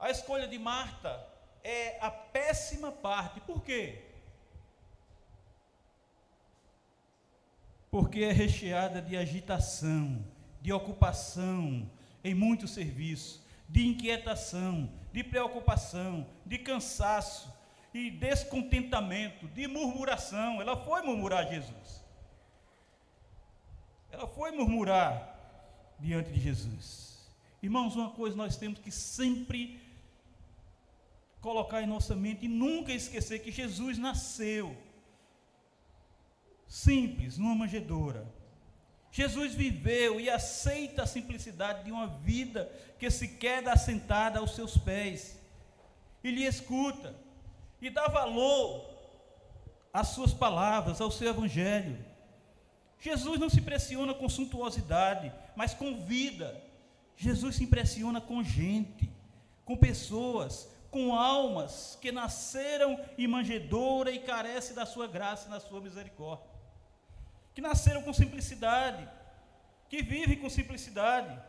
A 0.00 0.10
escolha 0.10 0.48
de 0.48 0.58
Marta 0.58 1.22
é 1.62 1.98
a 2.00 2.10
péssima 2.10 2.90
parte. 2.90 3.40
Por 3.40 3.62
quê? 3.62 4.02
Porque 7.94 8.24
é 8.24 8.32
recheada 8.32 9.00
de 9.00 9.16
agitação, 9.16 10.26
de 10.60 10.72
ocupação 10.72 11.88
em 12.24 12.34
muito 12.34 12.66
serviço, 12.66 13.40
de 13.68 13.86
inquietação, 13.86 14.90
de 15.12 15.22
preocupação, 15.22 16.26
de 16.44 16.58
cansaço 16.58 17.54
e 17.94 18.10
descontentamento, 18.10 19.46
de 19.46 19.68
murmuração. 19.68 20.60
Ela 20.60 20.76
foi 20.76 21.02
murmurar 21.02 21.48
Jesus. 21.48 22.04
Ela 24.10 24.26
foi 24.26 24.50
murmurar 24.50 25.94
diante 26.00 26.32
de 26.32 26.40
Jesus. 26.40 27.32
Irmãos, 27.62 27.94
uma 27.94 28.10
coisa 28.10 28.36
nós 28.36 28.56
temos 28.56 28.80
que 28.80 28.90
sempre 28.90 29.80
colocar 31.40 31.80
em 31.80 31.86
nossa 31.86 32.16
mente 32.16 32.46
e 32.46 32.48
nunca 32.48 32.92
esquecer 32.92 33.38
que 33.38 33.52
Jesus 33.52 33.98
nasceu 33.98 34.76
simples, 36.66 37.38
numa 37.38 37.54
manjedoura. 37.54 38.26
Jesus 39.14 39.54
viveu 39.54 40.18
e 40.18 40.28
aceita 40.28 41.04
a 41.04 41.06
simplicidade 41.06 41.84
de 41.84 41.92
uma 41.92 42.08
vida 42.08 42.68
que 42.98 43.08
se 43.10 43.28
queda 43.28 43.72
assentada 43.72 44.40
aos 44.40 44.56
seus 44.56 44.76
pés. 44.76 45.38
E 46.24 46.32
lhe 46.32 46.44
escuta 46.44 47.14
e 47.80 47.88
dá 47.90 48.08
valor 48.08 48.84
às 49.92 50.08
suas 50.08 50.32
palavras, 50.32 51.00
ao 51.00 51.12
seu 51.12 51.30
evangelho. 51.30 51.96
Jesus 52.98 53.38
não 53.38 53.48
se 53.48 53.60
impressiona 53.60 54.12
com 54.12 54.28
suntuosidade, 54.28 55.32
mas 55.54 55.72
com 55.72 56.04
vida. 56.04 56.60
Jesus 57.16 57.54
se 57.54 57.62
impressiona 57.62 58.20
com 58.20 58.42
gente, 58.42 59.08
com 59.64 59.76
pessoas, 59.76 60.68
com 60.90 61.14
almas 61.14 61.96
que 62.00 62.10
nasceram 62.10 62.98
em 63.16 63.28
manjedoura 63.28 64.10
e 64.10 64.18
carecem 64.18 64.74
da 64.74 64.84
sua 64.84 65.06
graça 65.06 65.46
e 65.46 65.50
da 65.50 65.60
sua 65.60 65.80
misericórdia 65.80 66.53
que 67.54 67.60
nasceram 67.60 68.02
com 68.02 68.12
simplicidade, 68.12 69.08
que 69.88 70.02
vivem 70.02 70.38
com 70.38 70.50
simplicidade 70.50 71.40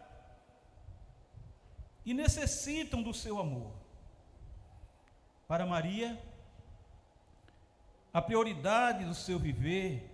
e 2.06 2.14
necessitam 2.14 3.02
do 3.02 3.14
seu 3.14 3.40
amor. 3.40 3.74
Para 5.48 5.66
Maria, 5.66 6.22
a 8.14 8.22
prioridade 8.22 9.04
do 9.04 9.16
seu 9.16 9.40
viver 9.40 10.12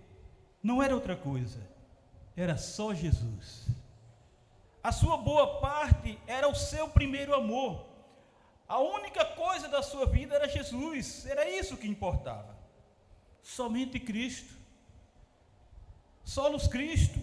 não 0.62 0.82
era 0.82 0.94
outra 0.94 1.14
coisa, 1.14 1.60
era 2.34 2.56
só 2.56 2.94
Jesus. 2.94 3.66
A 4.82 4.90
sua 4.90 5.16
boa 5.16 5.60
parte 5.60 6.18
era 6.26 6.48
o 6.48 6.54
seu 6.54 6.88
primeiro 6.88 7.34
amor. 7.34 7.86
A 8.66 8.78
única 8.78 9.24
coisa 9.24 9.68
da 9.68 9.82
sua 9.82 10.06
vida 10.06 10.34
era 10.34 10.48
Jesus, 10.48 11.26
era 11.26 11.48
isso 11.48 11.76
que 11.76 11.86
importava. 11.86 12.56
Somente 13.42 14.00
Cristo. 14.00 14.61
Solos 16.24 16.66
Cristo, 16.66 17.18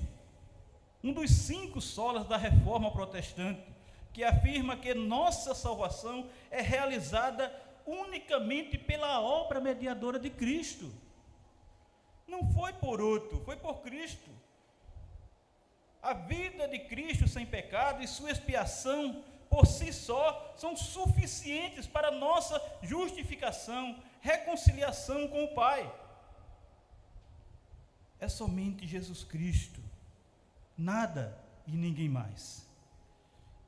um 1.04 1.14
dos 1.14 1.32
cinco 1.32 1.80
solas 1.80 2.28
da 2.28 2.38
reforma 2.38 2.92
protestante, 2.92 3.64
que 4.12 4.24
afirma 4.24 4.76
que 4.76 4.94
nossa 4.94 5.56
salvação 5.56 6.30
é 6.52 6.62
realizada 6.62 7.54
unicamente 7.86 8.78
pela 8.78 9.22
obra 9.22 9.60
mediadora 9.60 10.20
de 10.20 10.30
Cristo. 10.30 10.92
Não 12.28 12.46
foi 12.54 12.74
por 12.74 13.02
outro, 13.02 13.42
foi 13.46 13.56
por 13.56 13.82
Cristo. 13.82 14.30
A 16.02 16.14
vida 16.14 16.68
de 16.68 16.80
Cristo 16.80 17.28
sem 17.28 17.46
pecado 17.46 18.04
e 18.04 18.08
sua 18.08 18.32
expiação 18.32 19.24
por 19.50 19.66
si 19.66 19.92
só 19.92 20.54
são 20.56 20.76
suficientes 20.76 21.88
para 21.88 22.12
nossa 22.12 22.62
justificação, 22.84 23.98
reconciliação 24.22 25.28
com 25.28 25.46
o 25.46 25.54
Pai 25.56 25.92
é 28.20 28.28
somente 28.28 28.86
Jesus 28.88 29.24
Cristo, 29.24 29.82
nada 30.78 31.38
e 31.66 31.72
ninguém 31.72 32.10
mais. 32.10 32.68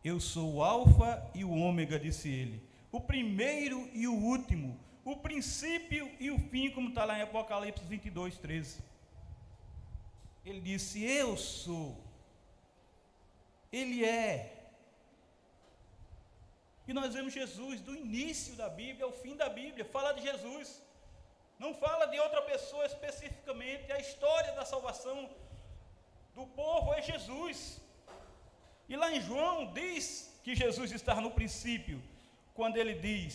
Eu 0.03 0.19
sou 0.19 0.55
o 0.55 0.63
Alfa 0.63 1.29
e 1.33 1.43
o 1.43 1.51
Ômega, 1.51 1.99
disse 1.99 2.29
ele, 2.29 2.61
o 2.91 2.99
primeiro 2.99 3.89
e 3.93 4.07
o 4.07 4.13
último, 4.13 4.79
o 5.05 5.15
princípio 5.15 6.11
e 6.19 6.29
o 6.29 6.39
fim, 6.49 6.69
como 6.71 6.89
está 6.89 7.05
lá 7.05 7.17
em 7.17 7.21
Apocalipse 7.21 7.83
22, 7.85 8.37
13. 8.37 8.83
Ele 10.45 10.61
disse: 10.61 11.03
Eu 11.03 11.37
sou. 11.37 12.03
Ele 13.71 14.03
é. 14.03 14.57
E 16.87 16.93
nós 16.93 17.13
vemos 17.13 17.33
Jesus 17.33 17.79
do 17.79 17.95
início 17.95 18.55
da 18.55 18.67
Bíblia 18.67 19.05
ao 19.05 19.13
fim 19.13 19.35
da 19.35 19.47
Bíblia, 19.47 19.85
fala 19.85 20.11
de 20.13 20.23
Jesus. 20.23 20.81
Não 21.63 21.71
fala 21.83 22.05
de 22.11 22.17
outra 22.25 22.41
pessoa 22.51 22.85
especificamente. 22.91 23.91
A 23.91 23.99
história 24.05 24.51
da 24.53 24.65
salvação 24.65 25.17
do 26.37 26.45
povo 26.61 26.93
é 26.97 27.01
Jesus. 27.09 27.57
E 28.89 28.95
lá 29.01 29.07
em 29.15 29.21
João 29.21 29.71
diz 29.71 30.05
que 30.43 30.55
Jesus 30.61 30.91
está 30.91 31.15
no 31.25 31.31
princípio, 31.39 31.97
quando 32.57 32.77
ele 32.77 32.95
diz: 33.07 33.33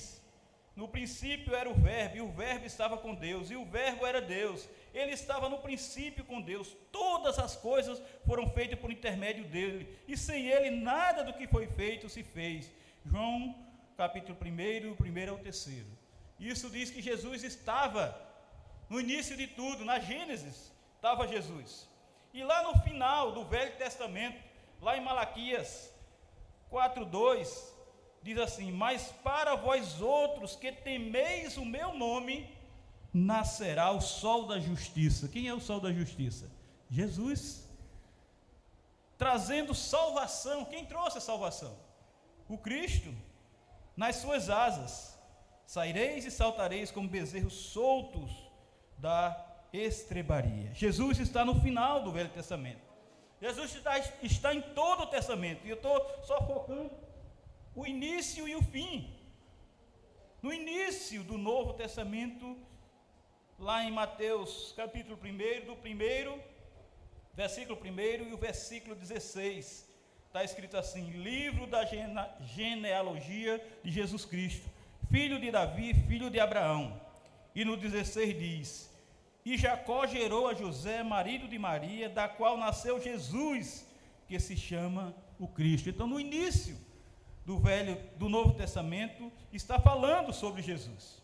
No 0.74 0.88
princípio 0.88 1.54
era 1.54 1.70
o 1.70 1.78
Verbo, 1.88 2.16
e 2.16 2.20
o 2.20 2.32
Verbo 2.42 2.66
estava 2.66 2.96
com 3.04 3.14
Deus, 3.14 3.48
e 3.50 3.56
o 3.56 3.64
Verbo 3.64 4.04
era 4.04 4.20
Deus. 4.20 4.68
Ele 4.92 5.12
estava 5.12 5.48
no 5.48 5.60
princípio 5.66 6.24
com 6.24 6.40
Deus. 6.40 6.68
Todas 6.90 7.38
as 7.38 7.54
coisas 7.68 8.02
foram 8.26 8.50
feitas 8.50 8.80
por 8.80 8.90
intermédio 8.90 9.44
dele, 9.44 9.96
e 10.08 10.16
sem 10.16 10.48
ele 10.48 10.70
nada 10.70 11.22
do 11.22 11.32
que 11.32 11.46
foi 11.46 11.68
feito 11.68 12.08
se 12.08 12.24
fez. 12.24 12.72
João 13.04 13.54
capítulo 13.96 14.36
1, 14.36 14.90
o 14.90 14.96
primeiro 14.96 15.32
ao 15.32 15.38
terceiro. 15.38 16.05
Isso 16.38 16.68
diz 16.68 16.90
que 16.90 17.00
Jesus 17.00 17.42
estava 17.42 18.16
no 18.88 19.00
início 19.00 19.36
de 19.36 19.46
tudo, 19.46 19.84
na 19.84 19.98
Gênesis, 19.98 20.72
estava 20.94 21.26
Jesus. 21.26 21.88
E 22.32 22.44
lá 22.44 22.62
no 22.62 22.78
final 22.82 23.32
do 23.32 23.44
Velho 23.44 23.76
Testamento, 23.76 24.38
lá 24.80 24.96
em 24.96 25.00
Malaquias 25.00 25.90
4:2, 26.70 27.72
diz 28.22 28.38
assim: 28.38 28.70
"Mas 28.70 29.10
para 29.24 29.54
vós 29.54 30.00
outros 30.00 30.54
que 30.54 30.70
temeis 30.70 31.56
o 31.56 31.64
meu 31.64 31.94
nome, 31.94 32.54
nascerá 33.12 33.90
o 33.90 34.00
sol 34.00 34.46
da 34.46 34.60
justiça". 34.60 35.28
Quem 35.28 35.48
é 35.48 35.54
o 35.54 35.60
sol 35.60 35.80
da 35.80 35.92
justiça? 35.92 36.50
Jesus. 36.90 37.66
Trazendo 39.16 39.74
salvação. 39.74 40.66
Quem 40.66 40.84
trouxe 40.84 41.16
a 41.16 41.22
salvação? 41.22 41.74
O 42.48 42.58
Cristo. 42.58 43.14
Nas 43.96 44.16
suas 44.16 44.50
asas 44.50 45.15
saireis 45.66 46.24
e 46.24 46.30
saltareis 46.30 46.90
como 46.90 47.08
bezerros 47.08 47.54
soltos 47.54 48.30
da 48.96 49.44
estrebaria. 49.72 50.72
Jesus 50.72 51.18
está 51.18 51.44
no 51.44 51.60
final 51.60 52.02
do 52.02 52.12
Velho 52.12 52.30
Testamento. 52.30 52.86
Jesus 53.40 53.74
está, 53.74 53.98
está 54.22 54.54
em 54.54 54.62
todo 54.62 55.02
o 55.02 55.06
Testamento. 55.06 55.66
E 55.66 55.70
eu 55.70 55.76
estou 55.76 56.24
só 56.24 56.40
focando 56.46 56.90
o 57.74 57.86
início 57.86 58.48
e 58.48 58.54
o 58.54 58.62
fim. 58.62 59.12
No 60.40 60.52
início 60.52 61.22
do 61.24 61.36
Novo 61.36 61.74
Testamento, 61.74 62.56
lá 63.58 63.84
em 63.84 63.90
Mateus 63.90 64.72
capítulo 64.76 65.18
1, 65.22 65.66
do 65.66 65.76
primeiro, 65.76 66.40
versículo 67.34 67.78
1 67.78 68.28
e 68.28 68.32
o 68.32 68.38
versículo 68.38 68.94
16, 68.94 69.88
está 70.26 70.44
escrito 70.44 70.76
assim: 70.76 71.10
livro 71.10 71.66
da 71.66 71.84
genealogia 72.40 73.62
de 73.82 73.90
Jesus 73.90 74.24
Cristo, 74.24 74.68
filho 75.10 75.40
de 75.40 75.50
Davi, 75.50 75.94
filho 76.06 76.30
de 76.30 76.40
Abraão. 76.40 77.00
E 77.54 77.64
no 77.64 77.76
16 77.76 78.38
diz: 78.38 78.96
e 79.46 79.56
Jacó 79.56 80.04
gerou 80.08 80.48
a 80.48 80.54
José, 80.54 81.04
marido 81.04 81.46
de 81.46 81.56
Maria, 81.56 82.08
da 82.08 82.28
qual 82.28 82.56
nasceu 82.56 83.00
Jesus, 83.00 83.86
que 84.26 84.40
se 84.40 84.56
chama 84.56 85.14
o 85.38 85.46
Cristo. 85.46 85.88
Então, 85.88 86.08
no 86.08 86.18
início 86.18 86.76
do 87.44 87.56
Velho, 87.56 87.96
do 88.16 88.28
Novo 88.28 88.54
Testamento, 88.54 89.30
está 89.52 89.78
falando 89.78 90.32
sobre 90.32 90.62
Jesus. 90.62 91.22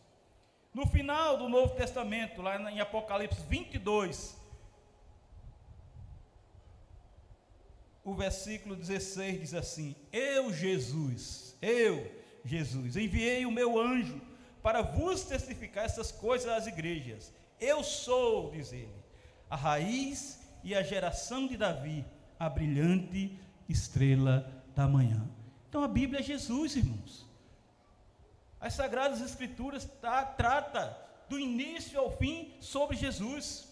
No 0.73 0.87
final 0.87 1.37
do 1.37 1.49
Novo 1.49 1.75
Testamento, 1.75 2.41
lá 2.41 2.71
em 2.71 2.79
Apocalipse 2.79 3.43
22, 3.49 4.41
o 8.05 8.15
versículo 8.15 8.77
16 8.77 9.41
diz 9.41 9.53
assim: 9.53 9.97
Eu, 10.13 10.55
Jesus, 10.55 11.59
eu, 11.61 12.09
Jesus, 12.45 12.97
enviei 12.97 13.47
o 13.47 13.51
meu 13.51 13.79
anjo 13.79 14.21
para 14.63 14.83
vos 14.83 15.25
testificar 15.25 15.85
essas 15.85 16.11
coisas 16.11 16.49
às 16.49 16.67
igrejas. 16.67 17.33
Eu 17.61 17.83
sou, 17.83 18.51
diz 18.51 18.73
ele, 18.73 19.03
a 19.49 19.57
raiz 19.57 20.41
e 20.63 20.75
a 20.75 20.83
geração 20.83 21.47
de 21.47 21.57
Davi, 21.57 22.05
a 22.39 22.49
brilhante 22.49 23.39
estrela 23.69 24.51
da 24.75 24.87
manhã. 24.87 25.29
Então 25.69 25.83
a 25.83 25.89
Bíblia 25.89 26.21
é 26.21 26.23
Jesus, 26.23 26.77
irmãos. 26.77 27.27
As 28.61 28.75
Sagradas 28.75 29.21
Escrituras 29.21 29.85
tá, 30.01 30.25
trata 30.25 30.97
do 31.29 31.39
início 31.39 31.99
ao 31.99 32.11
fim 32.11 32.55
sobre 32.61 32.97
Jesus. 32.97 33.69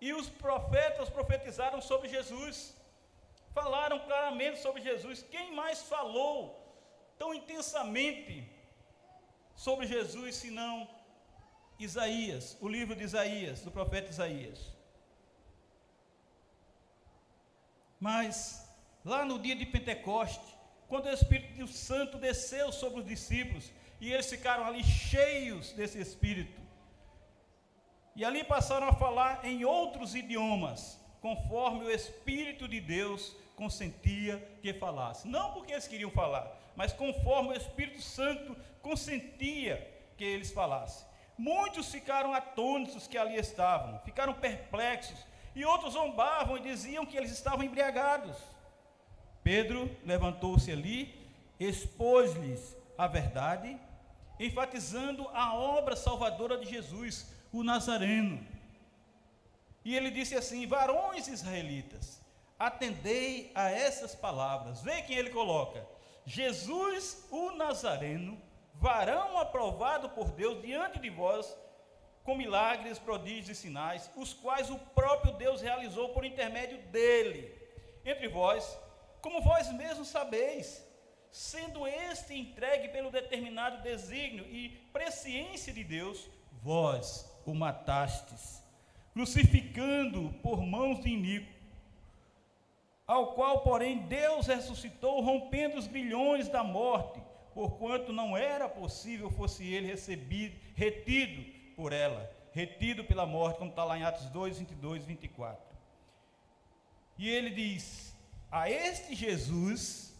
E 0.00 0.12
os 0.12 0.28
profetas 0.28 1.08
profetizaram 1.08 1.80
sobre 1.80 2.08
Jesus, 2.08 2.76
falaram 3.52 3.98
claramente 4.00 4.60
sobre 4.60 4.80
Jesus. 4.80 5.24
Quem 5.30 5.54
mais 5.54 5.82
falou 5.82 6.67
tão 7.18 7.34
intensamente 7.34 8.48
sobre 9.54 9.86
Jesus 9.86 10.36
senão 10.36 10.88
Isaías, 11.78 12.56
o 12.60 12.68
livro 12.68 12.94
de 12.94 13.04
Isaías, 13.04 13.60
do 13.60 13.70
profeta 13.70 14.10
Isaías. 14.10 14.72
Mas, 18.00 18.68
lá 19.04 19.24
no 19.24 19.38
dia 19.38 19.56
de 19.56 19.66
Pentecoste, 19.66 20.56
quando 20.88 21.06
o 21.06 21.10
Espírito 21.10 21.66
Santo 21.66 22.18
desceu 22.18 22.72
sobre 22.72 23.00
os 23.00 23.06
discípulos, 23.06 23.70
e 24.00 24.12
eles 24.12 24.30
ficaram 24.30 24.64
ali 24.64 24.82
cheios 24.84 25.72
desse 25.72 26.00
Espírito, 26.00 26.60
e 28.14 28.24
ali 28.24 28.42
passaram 28.42 28.88
a 28.88 28.92
falar 28.92 29.44
em 29.44 29.64
outros 29.64 30.14
idiomas, 30.14 30.98
conforme 31.20 31.84
o 31.84 31.90
Espírito 31.90 32.66
de 32.66 32.80
Deus 32.80 33.36
consentia 33.54 34.38
que 34.62 34.72
falasse. 34.72 35.26
Não 35.26 35.52
porque 35.52 35.72
eles 35.72 35.88
queriam 35.88 36.10
falar, 36.10 36.56
mas 36.78 36.92
conforme 36.92 37.48
o 37.48 37.56
Espírito 37.56 38.00
Santo 38.00 38.56
consentia 38.80 39.76
que 40.16 40.22
eles 40.22 40.52
falassem. 40.52 41.04
Muitos 41.36 41.90
ficaram 41.90 42.32
atônitos 42.32 43.08
que 43.08 43.18
ali 43.18 43.34
estavam, 43.34 43.98
ficaram 44.04 44.32
perplexos, 44.32 45.26
e 45.56 45.64
outros 45.64 45.94
zombavam 45.94 46.56
e 46.56 46.60
diziam 46.60 47.04
que 47.04 47.16
eles 47.16 47.32
estavam 47.32 47.64
embriagados. 47.64 48.36
Pedro 49.42 49.90
levantou-se 50.06 50.70
ali, 50.70 51.28
expôs-lhes 51.58 52.76
a 52.96 53.08
verdade, 53.08 53.76
enfatizando 54.38 55.28
a 55.34 55.54
obra 55.54 55.96
salvadora 55.96 56.58
de 56.58 56.70
Jesus, 56.70 57.26
o 57.52 57.64
Nazareno. 57.64 58.46
E 59.84 59.96
ele 59.96 60.12
disse 60.12 60.36
assim: 60.36 60.64
Varões 60.64 61.26
israelitas, 61.26 62.22
atendei 62.56 63.50
a 63.52 63.68
essas 63.68 64.14
palavras. 64.14 64.80
Vê 64.80 65.02
quem 65.02 65.16
ele 65.16 65.30
coloca: 65.30 65.97
Jesus, 66.28 67.26
o 67.30 67.52
Nazareno, 67.52 68.38
varão 68.74 69.38
aprovado 69.38 70.10
por 70.10 70.30
Deus 70.32 70.60
diante 70.60 70.98
de 70.98 71.08
vós, 71.08 71.56
com 72.22 72.36
milagres, 72.36 72.98
prodígios 72.98 73.48
e 73.48 73.54
sinais, 73.54 74.10
os 74.14 74.34
quais 74.34 74.68
o 74.68 74.76
próprio 74.94 75.32
Deus 75.32 75.62
realizou 75.62 76.10
por 76.10 76.26
intermédio 76.26 76.76
dele, 76.88 77.50
entre 78.04 78.28
vós, 78.28 78.78
como 79.22 79.40
vós 79.40 79.72
mesmos 79.72 80.08
sabeis, 80.08 80.86
sendo 81.32 81.86
este 81.86 82.34
entregue 82.34 82.88
pelo 82.88 83.10
determinado 83.10 83.82
desígnio 83.82 84.44
e 84.50 84.68
presciência 84.92 85.72
de 85.72 85.82
Deus, 85.82 86.28
vós 86.52 87.26
o 87.46 87.54
matastes, 87.54 88.62
crucificando 89.14 90.30
por 90.42 90.60
mãos 90.60 91.00
de 91.00 91.08
ao 93.08 93.28
qual, 93.28 93.60
porém, 93.60 94.00
Deus 94.00 94.46
ressuscitou, 94.46 95.22
rompendo 95.22 95.78
os 95.78 95.86
bilhões 95.86 96.46
da 96.46 96.62
morte, 96.62 97.22
porquanto 97.54 98.12
não 98.12 98.36
era 98.36 98.68
possível 98.68 99.30
fosse 99.30 99.64
ele 99.64 99.86
recebido, 99.86 100.54
retido 100.76 101.42
por 101.74 101.94
ela, 101.94 102.30
retido 102.52 103.02
pela 103.02 103.24
morte, 103.24 103.58
como 103.58 103.70
está 103.70 103.82
lá 103.82 103.98
em 103.98 104.04
Atos 104.04 104.26
2, 104.26 104.58
22 104.58 105.04
e 105.04 105.06
24. 105.06 105.58
E 107.16 107.30
ele 107.30 107.48
diz: 107.48 108.14
A 108.52 108.70
este 108.70 109.14
Jesus, 109.14 110.14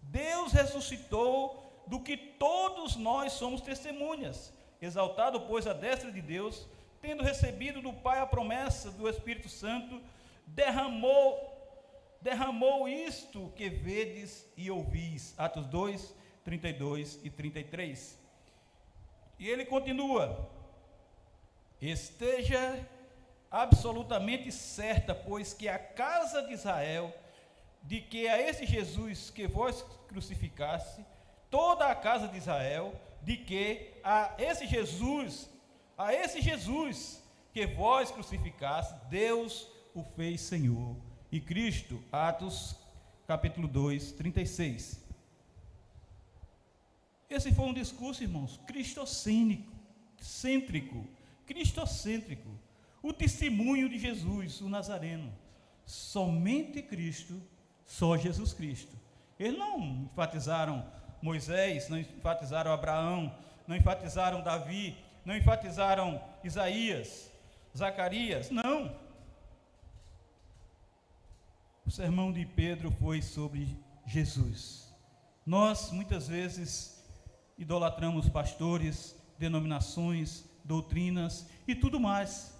Deus 0.00 0.52
ressuscitou, 0.52 1.64
do 1.88 1.98
que 1.98 2.16
todos 2.16 2.94
nós 2.96 3.32
somos 3.32 3.62
testemunhas, 3.62 4.52
exaltado, 4.80 5.40
pois, 5.40 5.66
a 5.66 5.72
destra 5.72 6.12
de 6.12 6.20
Deus, 6.20 6.68
tendo 7.00 7.24
recebido 7.24 7.82
do 7.82 7.92
Pai 7.92 8.20
a 8.20 8.26
promessa 8.26 8.92
do 8.92 9.08
Espírito 9.08 9.48
Santo, 9.48 10.00
derramou 10.46 11.57
derramou 12.20 12.88
isto 12.88 13.52
que 13.56 13.68
vedes 13.68 14.46
e 14.56 14.70
ouvis. 14.70 15.34
Atos 15.38 15.66
2, 15.66 16.14
32 16.44 17.20
e 17.24 17.30
33. 17.30 18.18
E 19.38 19.48
ele 19.48 19.64
continua: 19.64 20.50
Esteja 21.80 22.86
absolutamente 23.50 24.50
certa, 24.50 25.14
pois 25.14 25.54
que 25.54 25.68
a 25.68 25.78
casa 25.78 26.42
de 26.42 26.52
Israel, 26.52 27.14
de 27.82 28.00
que 28.00 28.28
a 28.28 28.40
esse 28.40 28.66
Jesus 28.66 29.30
que 29.30 29.46
vós 29.46 29.84
crucificaste, 30.08 31.04
toda 31.50 31.86
a 31.86 31.94
casa 31.94 32.28
de 32.28 32.36
Israel, 32.36 32.94
de 33.22 33.36
que 33.36 33.92
a 34.02 34.34
esse 34.38 34.66
Jesus, 34.66 35.48
a 35.96 36.12
esse 36.12 36.40
Jesus 36.40 37.22
que 37.52 37.66
vós 37.66 38.10
crucificaste, 38.10 38.94
Deus 39.08 39.68
o 39.94 40.02
fez 40.02 40.40
Senhor. 40.40 41.07
E 41.30 41.40
Cristo, 41.40 42.02
Atos 42.10 42.76
capítulo 43.26 43.68
2, 43.68 44.12
36. 44.12 45.04
Esse 47.28 47.52
foi 47.52 47.66
um 47.66 47.74
discurso, 47.74 48.22
irmãos, 48.22 48.58
cristocênico, 48.66 49.70
cêntrico, 50.18 51.06
cristocêntrico. 51.46 52.48
O 53.02 53.12
testemunho 53.12 53.88
de 53.88 53.98
Jesus, 53.98 54.62
o 54.62 54.68
Nazareno. 54.68 55.30
Somente 55.84 56.80
Cristo, 56.80 57.40
só 57.84 58.16
Jesus 58.16 58.54
Cristo. 58.54 58.96
Eles 59.38 59.58
não 59.58 60.08
enfatizaram 60.10 60.86
Moisés, 61.20 61.88
não 61.90 61.98
enfatizaram 61.98 62.72
Abraão, 62.72 63.34
não 63.66 63.76
enfatizaram 63.76 64.42
Davi, 64.42 64.96
não 65.24 65.36
enfatizaram 65.36 66.22
Isaías, 66.42 67.30
Zacarias, 67.76 68.50
não. 68.50 68.96
O 71.88 71.90
sermão 71.90 72.30
de 72.30 72.44
Pedro 72.44 72.90
foi 72.90 73.22
sobre 73.22 73.74
Jesus. 74.04 74.94
Nós 75.46 75.90
muitas 75.90 76.28
vezes 76.28 77.02
idolatramos 77.56 78.28
pastores, 78.28 79.16
denominações, 79.38 80.44
doutrinas 80.62 81.48
e 81.66 81.74
tudo 81.74 81.98
mais, 81.98 82.54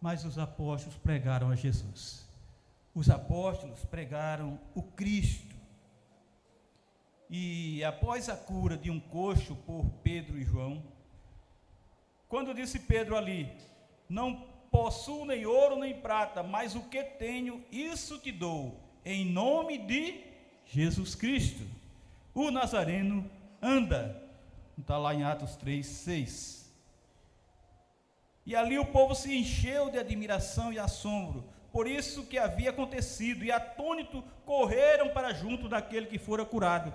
mas 0.00 0.24
os 0.24 0.38
apóstolos 0.38 0.96
pregaram 0.96 1.50
a 1.50 1.56
Jesus. 1.56 2.24
Os 2.94 3.10
apóstolos 3.10 3.84
pregaram 3.84 4.60
o 4.76 4.82
Cristo. 4.84 5.56
E 7.28 7.82
após 7.82 8.28
a 8.28 8.36
cura 8.36 8.76
de 8.76 8.92
um 8.92 9.00
coxo 9.00 9.56
por 9.56 9.90
Pedro 10.04 10.38
e 10.38 10.44
João, 10.44 10.84
quando 12.28 12.54
disse 12.54 12.78
Pedro 12.78 13.16
ali: 13.16 13.50
Não 14.08 14.51
possuo 14.72 15.26
nem 15.26 15.44
ouro 15.44 15.76
nem 15.76 15.94
prata, 15.94 16.42
mas 16.42 16.74
o 16.74 16.80
que 16.84 17.04
tenho, 17.04 17.62
isso 17.70 18.18
te 18.18 18.32
dou, 18.32 18.80
em 19.04 19.26
nome 19.26 19.76
de 19.76 20.24
Jesus 20.66 21.14
Cristo. 21.14 21.62
O 22.34 22.50
Nazareno 22.50 23.30
anda. 23.60 24.20
Está 24.78 24.96
lá 24.96 25.14
em 25.14 25.22
Atos 25.22 25.54
3, 25.56 25.86
6. 25.86 26.72
E 28.46 28.56
ali 28.56 28.78
o 28.78 28.86
povo 28.86 29.14
se 29.14 29.36
encheu 29.36 29.90
de 29.90 29.98
admiração 29.98 30.72
e 30.72 30.78
assombro, 30.78 31.44
por 31.70 31.86
isso 31.86 32.24
que 32.24 32.38
havia 32.38 32.70
acontecido, 32.70 33.44
e 33.44 33.52
atônito 33.52 34.24
correram 34.44 35.10
para 35.10 35.32
junto 35.32 35.68
daquele 35.68 36.06
que 36.06 36.18
fora 36.18 36.44
curado. 36.44 36.92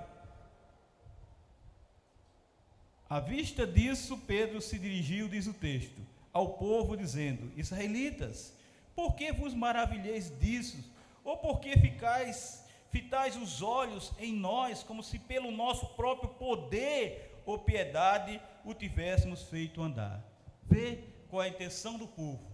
À 3.09 3.19
vista 3.19 3.65
disso, 3.65 4.17
Pedro 4.27 4.59
se 4.59 4.77
dirigiu, 4.77 5.29
diz 5.29 5.47
o 5.47 5.53
texto, 5.53 6.01
ao 6.38 6.50
povo, 6.50 6.95
dizendo: 6.95 7.52
Israelitas, 7.56 8.56
por 8.95 9.15
que 9.15 9.32
vos 9.32 9.54
maravilheis 9.54 10.30
disso? 10.39 10.78
Ou 11.23 11.38
por 11.38 11.60
que 11.60 11.78
ficais, 11.78 12.63
fitais 12.89 13.36
os 13.36 13.62
olhos 13.62 14.13
em 14.19 14.34
nós, 14.34 14.84
como 14.84 15.04
se 15.04 15.19
pelo 15.19 15.52
nosso 15.52 15.88
próprio 15.88 16.30
poder 16.30 17.41
ou 17.45 17.60
piedade 17.60 18.41
o 18.63 18.73
tivéssemos 18.73 19.43
feito 19.43 19.82
andar? 19.82 20.23
Vê 20.63 21.04
qual 21.30 21.43
é 21.43 21.47
a 21.47 21.50
intenção 21.50 21.97
do 21.97 22.08
povo. 22.08 22.45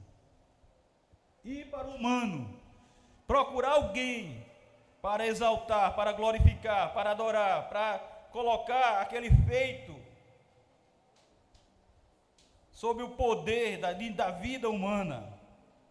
Ir 1.44 1.66
para 1.70 1.88
o 1.88 1.96
humano, 1.96 2.58
procurar 3.28 3.74
alguém 3.74 4.46
para 5.02 5.28
exaltar, 5.28 5.94
para 5.96 6.14
glorificar, 6.14 6.94
para 6.94 7.12
adorar, 7.12 7.68
para 7.68 8.00
colocar 8.32 9.02
aquele 9.02 9.30
feito 9.46 10.03
sobre 12.74 13.04
o 13.04 13.12
poder 13.12 13.78
da, 13.78 13.94
da 13.94 14.32
vida 14.32 14.70
humana. 14.70 15.32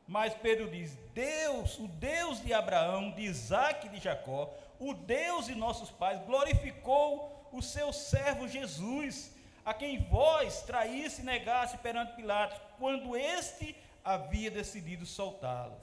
Mas 0.07 0.35
Pedro 0.35 0.71
diz: 0.71 0.99
Deus, 1.15 1.79
o 1.79 1.89
Deus 1.89 2.43
de 2.43 2.53
Abraão, 2.53 3.13
de 3.13 3.23
Isaac 3.23 3.87
e 3.87 3.91
de 3.91 4.01
Jacó, 4.01 4.53
o 4.79 4.93
Deus 4.93 5.47
de 5.47 5.55
nossos 5.55 5.91
pais, 5.91 6.21
glorificou 6.27 7.49
o 7.53 7.63
seu 7.63 7.93
servo 7.93 8.49
Jesus, 8.49 9.33
a 9.65 9.73
quem 9.73 10.03
vós 10.09 10.63
traísse 10.63 11.23
e 11.23 11.25
negasse 11.25 11.79
perante 11.79 12.15
Pilatos, 12.15 12.61
quando 12.79 13.17
este 13.17 13.77
havia 14.05 14.51
decidido 14.51 15.07
soltá-los. 15.07 15.83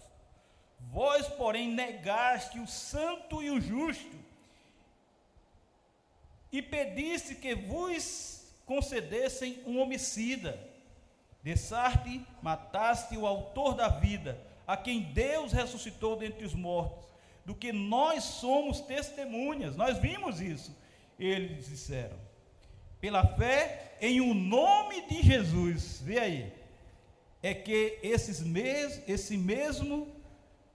Vós, 0.92 1.28
porém, 1.28 1.70
negaste 1.70 2.60
o 2.60 2.68
santo 2.68 3.42
e 3.42 3.50
o 3.50 3.62
justo, 3.62 4.18
e 6.52 6.62
pediste 6.62 7.36
que 7.36 7.54
vos 7.56 8.44
concedessem 8.66 9.64
um 9.66 9.80
homicida 9.80 10.69
Dessarte, 11.44 12.26
mataste 12.42 13.18
o 13.18 13.26
autor 13.26 13.74
da 13.74 13.88
vida, 13.88 14.40
a 14.68 14.76
quem 14.76 15.02
Deus 15.02 15.52
ressuscitou 15.52 16.18
dentre 16.18 16.46
os 16.46 16.54
mortos, 16.54 17.06
do 17.46 17.56
que 17.56 17.72
nós 17.72 18.24
somos 18.24 18.82
testemunhas. 18.82 19.76
Nós 19.76 19.98
vimos 19.98 20.42
isso. 20.42 20.76
Eles 21.18 21.68
disseram: 21.68 22.18
pela 23.00 23.26
fé 23.26 23.94
em 24.02 24.22
o 24.22 24.34
nome 24.34 25.08
de 25.08 25.22
Jesus. 25.22 26.02
Vê 26.04 26.20
aí. 26.20 26.54
É 27.42 27.54
que 27.54 27.98
esses 28.04 28.42
mes 28.42 29.02
esse 29.08 29.38
mesmo 29.38 30.08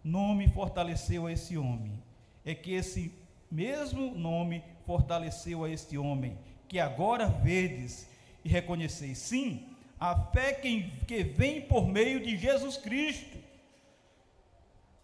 nome 0.03 0.49
fortaleceu 0.49 1.27
a 1.27 1.33
esse 1.33 1.59
homem. 1.59 2.03
É 2.45 2.55
que 2.55 2.73
esse 2.73 3.13
mesmo 3.51 4.15
nome 4.15 4.65
fortaleceu 4.87 5.65
a 5.65 5.71
este 5.71 5.97
homem, 5.97 6.39
que 6.69 6.79
agora 6.79 7.27
vedes 7.27 8.09
e 8.45 8.49
reconheceis. 8.49 9.19
Sim, 9.19 9.74
a 10.11 10.15
fé 10.17 10.53
que, 10.53 11.23
vem 11.23 11.63
por 11.63 11.89
meio 11.89 12.21
de 12.23 12.37
Jesus 12.37 12.77
Cristo. 12.77 13.39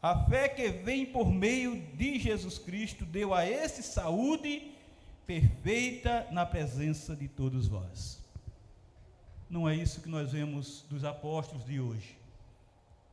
A 0.03 0.27
fé 0.27 0.47
que 0.47 0.69
vem 0.69 1.07
por 1.07 1.31
meio 1.31 1.81
de 1.95 2.19
Jesus 2.19 2.59
Cristo 2.59 3.07
deu 3.07 3.33
a 3.33 3.49
esse 3.49 3.83
saúde 3.83 4.71
perfeita 5.27 6.29
na 6.31 6.45
presença 6.45 7.17
de 7.17 7.29
todos 7.29 7.67
vós. 7.67 8.21
Não 9.49 9.67
é 9.67 9.75
isso 9.75 10.03
que 10.03 10.09
nós 10.09 10.33
vemos 10.33 10.85
dos 10.91 11.03
apóstolos 11.03 11.65
de 11.65 11.81
hoje. 11.81 12.19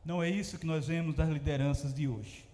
Não 0.04 0.22
é 0.22 0.28
isso 0.28 0.58
que 0.58 0.66
nós 0.66 0.88
vemos 0.88 1.16
das 1.16 1.30
lideranças 1.30 1.94
de 1.94 2.06
hoje. 2.06 2.44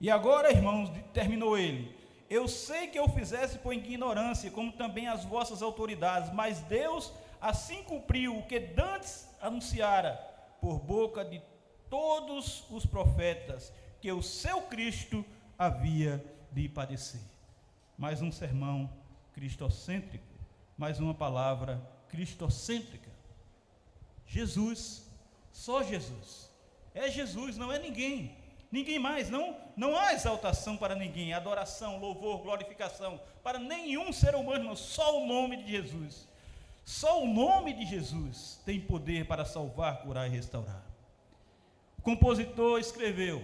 E 0.00 0.08
agora, 0.08 0.52
irmãos, 0.52 0.88
terminou 1.12 1.58
ele. 1.58 1.92
Eu 2.30 2.46
sei 2.46 2.86
que 2.86 2.98
eu 2.98 3.08
fizesse 3.08 3.58
por 3.58 3.74
ignorância, 3.74 4.52
como 4.52 4.70
também 4.70 5.08
as 5.08 5.24
vossas 5.24 5.62
autoridades, 5.62 6.32
mas 6.32 6.60
Deus 6.60 7.12
assim 7.44 7.82
cumpriu 7.82 8.38
o 8.38 8.46
que 8.46 8.58
dantes 8.58 9.28
anunciara 9.38 10.12
por 10.62 10.78
boca 10.78 11.22
de 11.22 11.42
todos 11.90 12.64
os 12.70 12.86
profetas, 12.86 13.70
que 14.00 14.10
o 14.10 14.22
seu 14.22 14.62
Cristo 14.62 15.22
havia 15.58 16.24
de 16.50 16.66
padecer. 16.70 17.20
Mais 17.98 18.22
um 18.22 18.32
sermão 18.32 18.90
cristocêntrico, 19.34 20.24
mais 20.74 21.00
uma 21.00 21.12
palavra 21.12 21.86
cristocêntrica. 22.08 23.10
Jesus, 24.26 25.06
só 25.52 25.82
Jesus. 25.82 26.50
É 26.94 27.10
Jesus, 27.10 27.58
não 27.58 27.70
é 27.70 27.78
ninguém. 27.78 28.38
Ninguém 28.72 28.98
mais, 28.98 29.28
não, 29.28 29.54
não 29.76 29.94
há 29.94 30.14
exaltação 30.14 30.78
para 30.78 30.94
ninguém, 30.94 31.34
adoração, 31.34 31.98
louvor, 31.98 32.38
glorificação 32.38 33.20
para 33.42 33.58
nenhum 33.58 34.14
ser 34.14 34.34
humano, 34.34 34.74
só 34.74 35.20
o 35.22 35.26
nome 35.26 35.58
de 35.58 35.70
Jesus. 35.70 36.26
Só 36.84 37.22
o 37.22 37.26
nome 37.26 37.72
de 37.72 37.86
Jesus 37.86 38.60
tem 38.64 38.78
poder 38.78 39.26
para 39.26 39.44
salvar, 39.44 40.02
curar 40.02 40.26
e 40.26 40.30
restaurar. 40.30 40.84
O 41.98 42.02
compositor 42.02 42.78
escreveu, 42.78 43.42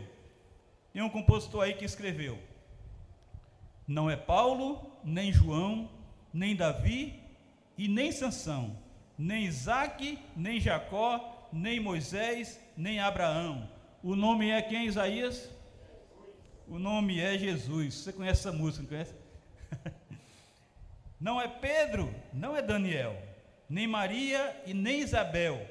tem 0.93 1.03
um 1.03 1.09
compositor 1.09 1.63
aí 1.63 1.75
que 1.75 1.85
escreveu: 1.85 2.39
Não 3.89 4.11
é 4.11 4.17
Paulo, 4.17 4.93
nem 5.03 5.33
João, 5.33 5.89
nem 6.33 6.55
Davi 6.55 7.19
e 7.79 7.89
nem 7.89 8.13
Sansão, 8.13 8.77
nem 9.17 9.45
Isaac, 9.45 10.19
nem 10.37 10.61
Jacó, 10.61 11.49
nem 11.51 11.81
Moisés, 11.81 12.61
nem 12.77 13.01
Abraão. 13.01 13.69
O 14.03 14.15
nome 14.15 14.51
é 14.51 14.61
quem, 14.61 14.87
Isaías? 14.87 15.49
O 16.69 16.79
nome 16.79 17.19
é 17.21 17.39
Jesus. 17.39 17.95
Você 17.95 18.13
conhece 18.13 18.41
essa 18.41 18.53
música, 18.57 18.83
não 18.83 18.89
conhece? 18.89 19.15
Não 21.21 21.39
é 21.39 21.47
Pedro, 21.47 22.15
não 22.33 22.57
é 22.57 22.63
Daniel, 22.63 23.15
nem 23.71 23.87
Maria 23.87 24.61
e 24.67 24.75
nem 24.75 24.99
Isabel, 24.99 25.65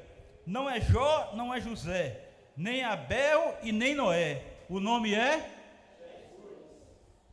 não 0.48 0.70
é 0.70 0.80
Jó, 0.80 1.34
não 1.36 1.54
é 1.54 1.60
José, 1.60 2.30
nem 2.56 2.82
Abel 2.82 3.58
e 3.62 3.74
nem 3.74 3.94
Noé. 3.94 4.42
O 4.70 4.80
nome 4.80 5.14
é? 5.14 5.58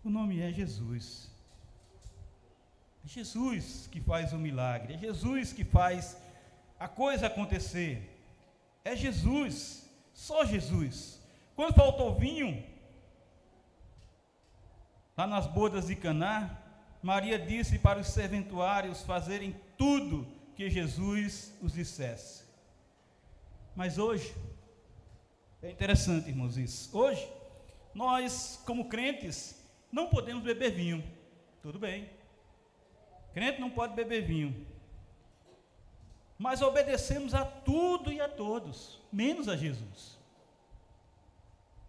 O 0.04 0.10
nome 0.10 0.42
é 0.42 0.52
Jesus. 0.52 1.30
É 3.04 3.08
Jesus 3.08 3.88
que 3.92 4.00
faz 4.00 4.32
o 4.32 4.38
milagre, 4.38 4.94
é 4.94 4.98
Jesus 4.98 5.52
que 5.52 5.64
faz 5.64 6.16
a 6.80 6.88
coisa 6.88 7.28
acontecer. 7.28 8.12
É 8.84 8.96
Jesus, 8.96 9.88
só 10.12 10.44
Jesus. 10.44 11.20
Quando 11.54 11.74
faltou 11.74 12.16
vinho, 12.16 12.64
lá 15.16 15.28
nas 15.28 15.46
bodas 15.46 15.86
de 15.86 15.94
Caná, 15.94 16.58
Maria 17.00 17.38
disse 17.38 17.78
para 17.78 18.00
os 18.00 18.08
serventuários 18.08 19.02
fazerem 19.02 19.54
tudo 19.78 20.35
que 20.56 20.70
Jesus 20.70 21.52
os 21.62 21.74
dissesse. 21.74 22.44
Mas 23.74 23.98
hoje, 23.98 24.34
é 25.62 25.70
interessante, 25.70 26.28
irmãos, 26.28 26.56
isso. 26.56 26.96
Hoje, 26.96 27.28
nós, 27.94 28.62
como 28.64 28.88
crentes, 28.88 29.62
não 29.92 30.08
podemos 30.08 30.42
beber 30.42 30.72
vinho. 30.72 31.04
Tudo 31.62 31.78
bem. 31.78 32.08
Crente 33.34 33.60
não 33.60 33.70
pode 33.70 33.94
beber 33.94 34.24
vinho. 34.24 34.66
Mas 36.38 36.62
obedecemos 36.62 37.34
a 37.34 37.44
tudo 37.44 38.10
e 38.10 38.20
a 38.20 38.28
todos, 38.28 38.98
menos 39.12 39.48
a 39.48 39.56
Jesus. 39.56 40.15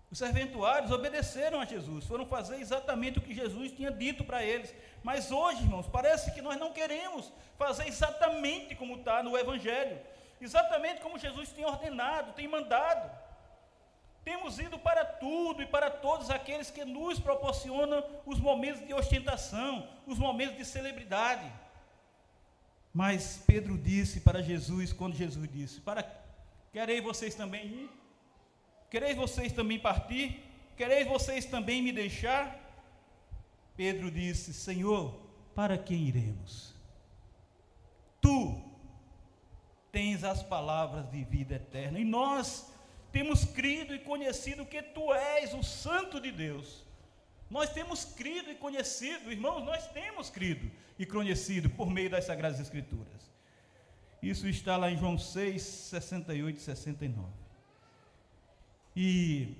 Os 0.10 0.18
serventuários 0.18 0.92
obedeceram 0.92 1.60
a 1.60 1.66
Jesus, 1.66 2.06
foram 2.06 2.26
fazer 2.26 2.62
exatamente 2.62 3.20
o 3.20 3.22
que 3.22 3.36
Jesus 3.36 3.72
tinha 3.74 3.92
dito 3.92 4.24
para 4.24 4.44
eles. 4.44 4.74
Mas 5.04 5.32
hoje, 5.32 5.64
irmãos, 5.64 5.88
parece 5.88 6.32
que 6.32 6.42
nós 6.42 6.58
não 6.58 6.72
queremos 6.72 7.32
fazer 7.58 7.88
exatamente 7.88 8.74
como 8.76 8.96
está 8.96 9.22
no 9.22 9.38
Evangelho, 9.38 10.00
exatamente 10.40 11.02
como 11.02 11.20
Jesus 11.20 11.50
tem 11.50 11.66
ordenado, 11.66 12.32
tem 12.34 12.48
mandado. 12.48 13.12
Temos 14.24 14.60
ido 14.60 14.80
para 14.80 15.04
tudo 15.04 15.62
e 15.62 15.66
para 15.66 15.90
todos 15.90 16.30
aqueles 16.30 16.72
que 16.72 16.86
nos 16.86 17.20
proporcionam 17.20 18.04
os 18.26 18.40
momentos 18.40 18.86
de 18.86 18.94
ostentação, 18.94 19.88
os 20.06 20.18
momentos 20.18 20.58
de 20.58 20.66
celebridade. 20.66 21.50
Mas 22.94 23.44
Pedro 23.46 23.78
disse 23.78 24.22
para 24.22 24.42
Jesus, 24.42 24.92
quando 24.94 25.16
Jesus 25.16 25.50
disse: 25.52 25.82
Para 25.82 26.04
quereis 26.72 27.04
vocês 27.04 27.36
também 27.36 27.66
ir? 27.68 28.07
Quereis 28.90 29.16
vocês 29.18 29.52
também 29.52 29.80
partir? 29.80 30.44
Quereis 30.76 31.08
vocês 31.08 31.46
também 31.46 31.82
me 31.82 31.92
deixar? 31.92 32.64
Pedro 33.76 34.10
disse: 34.10 34.54
Senhor, 34.54 35.20
para 35.54 35.78
quem 35.78 36.08
iremos? 36.08 36.74
Tu 38.22 38.62
tens 39.92 40.24
as 40.24 40.44
palavras 40.44 41.10
de 41.10 41.24
vida 41.24 41.56
eterna, 41.56 42.00
e 42.00 42.06
nós 42.06 42.72
temos 43.12 43.44
crido 43.46 43.96
e 43.96 44.00
conhecido 44.00 44.66
que 44.66 44.82
tu 44.82 45.14
és 45.14 45.54
o 45.54 45.64
Santo 45.64 46.20
de 46.20 46.32
Deus. 46.32 46.86
Nós 47.50 47.72
temos 47.72 48.04
crido 48.04 48.52
e 48.52 48.56
conhecido, 48.56 49.32
irmãos, 49.32 49.64
nós 49.64 49.88
temos 49.92 50.30
crido 50.30 50.70
e 51.00 51.06
conhecido 51.06 51.70
por 51.70 51.90
meio 51.90 52.10
das 52.10 52.26
Sagradas 52.26 52.60
Escrituras. 52.60 53.32
Isso 54.22 54.48
está 54.48 54.76
lá 54.76 54.92
em 54.92 54.98
João 54.98 55.18
6, 55.18 55.62
68 55.62 56.58
e 56.58 56.62
69. 56.62 57.47
E 59.00 59.56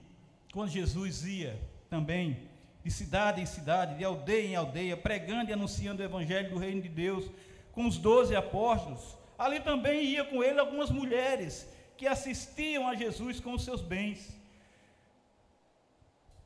quando 0.52 0.72
Jesus 0.72 1.24
ia 1.24 1.62
também 1.92 2.50
de 2.84 2.90
cidade 2.90 3.40
em 3.40 3.46
cidade, 3.46 3.96
de 3.96 4.04
aldeia 4.04 4.48
em 4.48 4.56
aldeia, 4.56 4.98
pregando 4.98 5.52
e 5.52 5.54
anunciando 5.54 6.02
o 6.02 6.06
Evangelho 6.06 6.50
do 6.50 6.58
Reino 6.58 6.82
de 6.82 6.90
Deus, 6.90 7.30
com 7.72 7.86
os 7.86 8.00
doze 8.00 8.36
apóstolos, 8.36 9.16
ali 9.38 9.60
também 9.60 10.06
ia 10.06 10.26
com 10.26 10.44
ele 10.44 10.60
algumas 10.60 10.90
mulheres 10.90 11.70
que 11.96 12.08
assistiam 12.08 12.88
a 12.88 12.96
Jesus 12.96 13.40
com 13.40 13.54
os 13.54 13.64
seus 13.64 13.80
bens. 13.80 14.36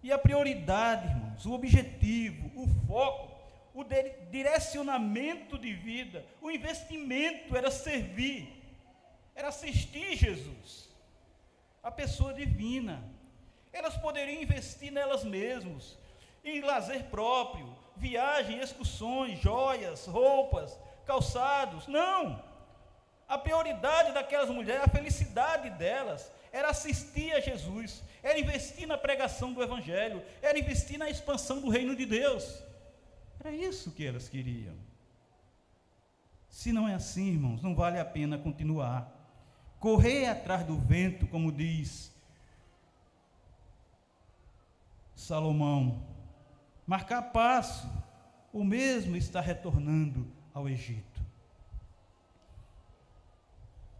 E 0.04 0.12
a 0.12 0.17
prioridade, 0.17 1.08
irmãos, 1.08 1.45
o 1.45 1.54
objetivo, 1.54 2.51
o 2.62 2.67
foco, 2.88 3.32
o 3.73 3.86
direcionamento 4.30 5.58
de 5.58 5.71
vida, 5.71 6.25
o 6.41 6.51
investimento 6.51 7.56
era 7.56 7.71
servir, 7.71 8.49
era 9.34 9.47
assistir 9.47 10.17
Jesus, 10.17 10.90
a 11.84 11.91
pessoa 11.91 12.34
divina. 12.34 13.04
Elas 13.72 13.98
poderiam 13.98 14.41
investir 14.41 14.91
nelas 14.91 15.24
mesmas, 15.24 15.98
em 16.44 16.62
lazer 16.62 17.06
próprio, 17.06 17.74
viagem, 17.96 18.60
excursões, 18.60 19.39
joias, 19.39 20.06
roupas, 20.06 20.78
calçados. 21.06 21.88
Não! 21.88 22.44
A 23.28 23.38
prioridade 23.38 24.12
daquelas 24.12 24.50
mulheres, 24.50 24.84
a 24.84 24.89
felicidade 24.89 25.70
delas, 25.72 26.30
era 26.52 26.70
assistir 26.70 27.32
a 27.32 27.39
Jesus, 27.39 28.04
era 28.22 28.38
investir 28.38 28.86
na 28.86 28.98
pregação 28.98 29.54
do 29.54 29.63
Evangelho, 29.63 30.22
era 30.41 30.60
investir 30.60 30.98
na 30.98 31.10
expansão 31.10 31.62
do 31.62 31.70
reino 31.70 31.96
de 31.96 32.06
Deus. 32.06 32.62
Era 33.39 33.52
isso 33.52 33.91
que 33.91 34.06
elas 34.06 34.28
queriam. 34.28 34.76
Se 36.50 36.74
não 36.74 36.88
é 36.88 36.94
assim, 36.94 37.30
irmãos, 37.30 37.62
não 37.62 37.74
vale 37.74 37.98
a 37.98 38.06
pena 38.06 38.38
continuar. 38.38 39.21
Correr 39.82 40.28
atrás 40.28 40.63
do 40.63 40.78
vento, 40.78 41.26
como 41.26 41.52
diz 41.52 42.13
Salomão, 45.15 46.06
marcar 46.86 47.32
passo, 47.32 47.89
o 48.54 48.63
mesmo 48.63 49.15
está 49.15 49.41
retornando 49.41 50.32
ao 50.54 50.70
Egito. 50.70 51.20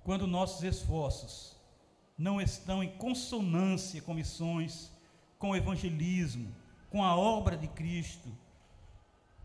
Quando 0.04 0.28
nossos 0.28 0.62
esforços 0.62 1.60
não 2.16 2.40
estão 2.40 2.84
em 2.84 2.96
consonância 2.98 4.04
com 4.04 4.14
missões, 4.14 4.92
com 5.40 5.50
o 5.50 5.56
evangelismo, 5.56 6.56
com 6.92 7.04
a 7.04 7.16
obra 7.16 7.58
de 7.58 7.68
Cristo, 7.68 8.30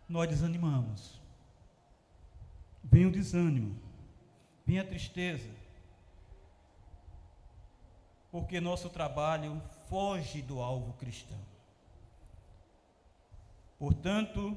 nós 0.06 0.28
desanimamos. 0.28 1.18
Vem 2.84 3.06
o 3.06 3.10
desânimo, 3.10 3.74
vem 4.66 4.78
a 4.78 4.84
tristeza, 4.84 5.48
porque 8.36 8.60
nosso 8.60 8.90
trabalho 8.90 9.62
foge 9.88 10.42
do 10.42 10.60
alvo 10.60 10.92
cristão. 10.98 11.38
Portanto, 13.78 14.54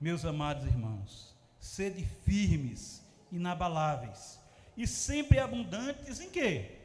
meus 0.00 0.24
amados 0.24 0.64
irmãos, 0.64 1.36
sede 1.60 2.04
firmes, 2.04 3.08
inabaláveis, 3.30 4.40
e 4.76 4.84
sempre 4.84 5.38
abundantes 5.38 6.18
em 6.18 6.28
quê? 6.28 6.76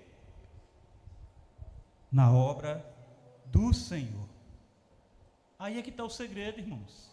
Na 2.12 2.32
obra 2.32 2.86
do 3.48 3.74
Senhor. 3.74 4.30
Aí 5.58 5.80
é 5.80 5.82
que 5.82 5.90
está 5.90 6.04
o 6.04 6.12
segredo, 6.12 6.60
irmãos. 6.60 7.12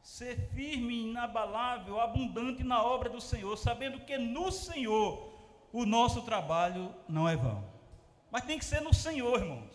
Ser 0.00 0.40
firme, 0.54 1.10
inabalável, 1.10 2.00
abundante 2.00 2.64
na 2.64 2.82
obra 2.82 3.10
do 3.10 3.20
Senhor, 3.20 3.54
sabendo 3.58 4.00
que 4.06 4.16
no 4.16 4.50
Senhor 4.50 5.34
o 5.70 5.84
nosso 5.84 6.22
trabalho 6.22 6.90
não 7.06 7.28
é 7.28 7.36
vão. 7.36 7.73
Mas 8.34 8.46
tem 8.46 8.58
que 8.58 8.64
ser 8.64 8.80
no 8.80 8.92
Senhor, 8.92 9.38
irmãos. 9.38 9.72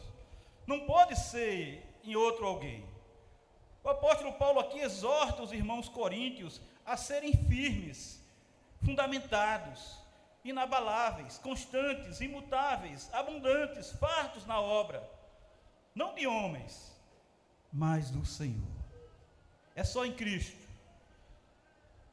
Não 0.67 0.82
pode 0.82 1.17
ser 1.17 1.82
em 2.04 2.17
outro 2.17 2.45
alguém. 2.45 2.84
O 3.82 3.88
apóstolo 3.88 4.34
Paulo 4.34 4.60
aqui 4.60 4.80
exorta 4.80 5.41
os 5.41 5.54
irmãos 5.54 5.88
coríntios 5.88 6.60
a 6.86 6.98
serem 6.98 7.32
firmes, 7.32 8.22
fundamentados, 8.84 9.98
inabaláveis, 10.43 11.38
constantes, 11.38 12.19
imutáveis, 12.19 13.10
abundantes, 13.13 13.93
fartos 13.93 14.45
na 14.45 14.60
obra, 14.60 15.10
não 15.95 16.13
de 16.13 16.28
homens, 16.28 16.93
mas 17.72 18.12
do 18.12 18.26
Senhor. 18.26 18.76
É 19.74 19.86
só 19.86 20.06
em 20.06 20.12
Cristo, 20.12 20.67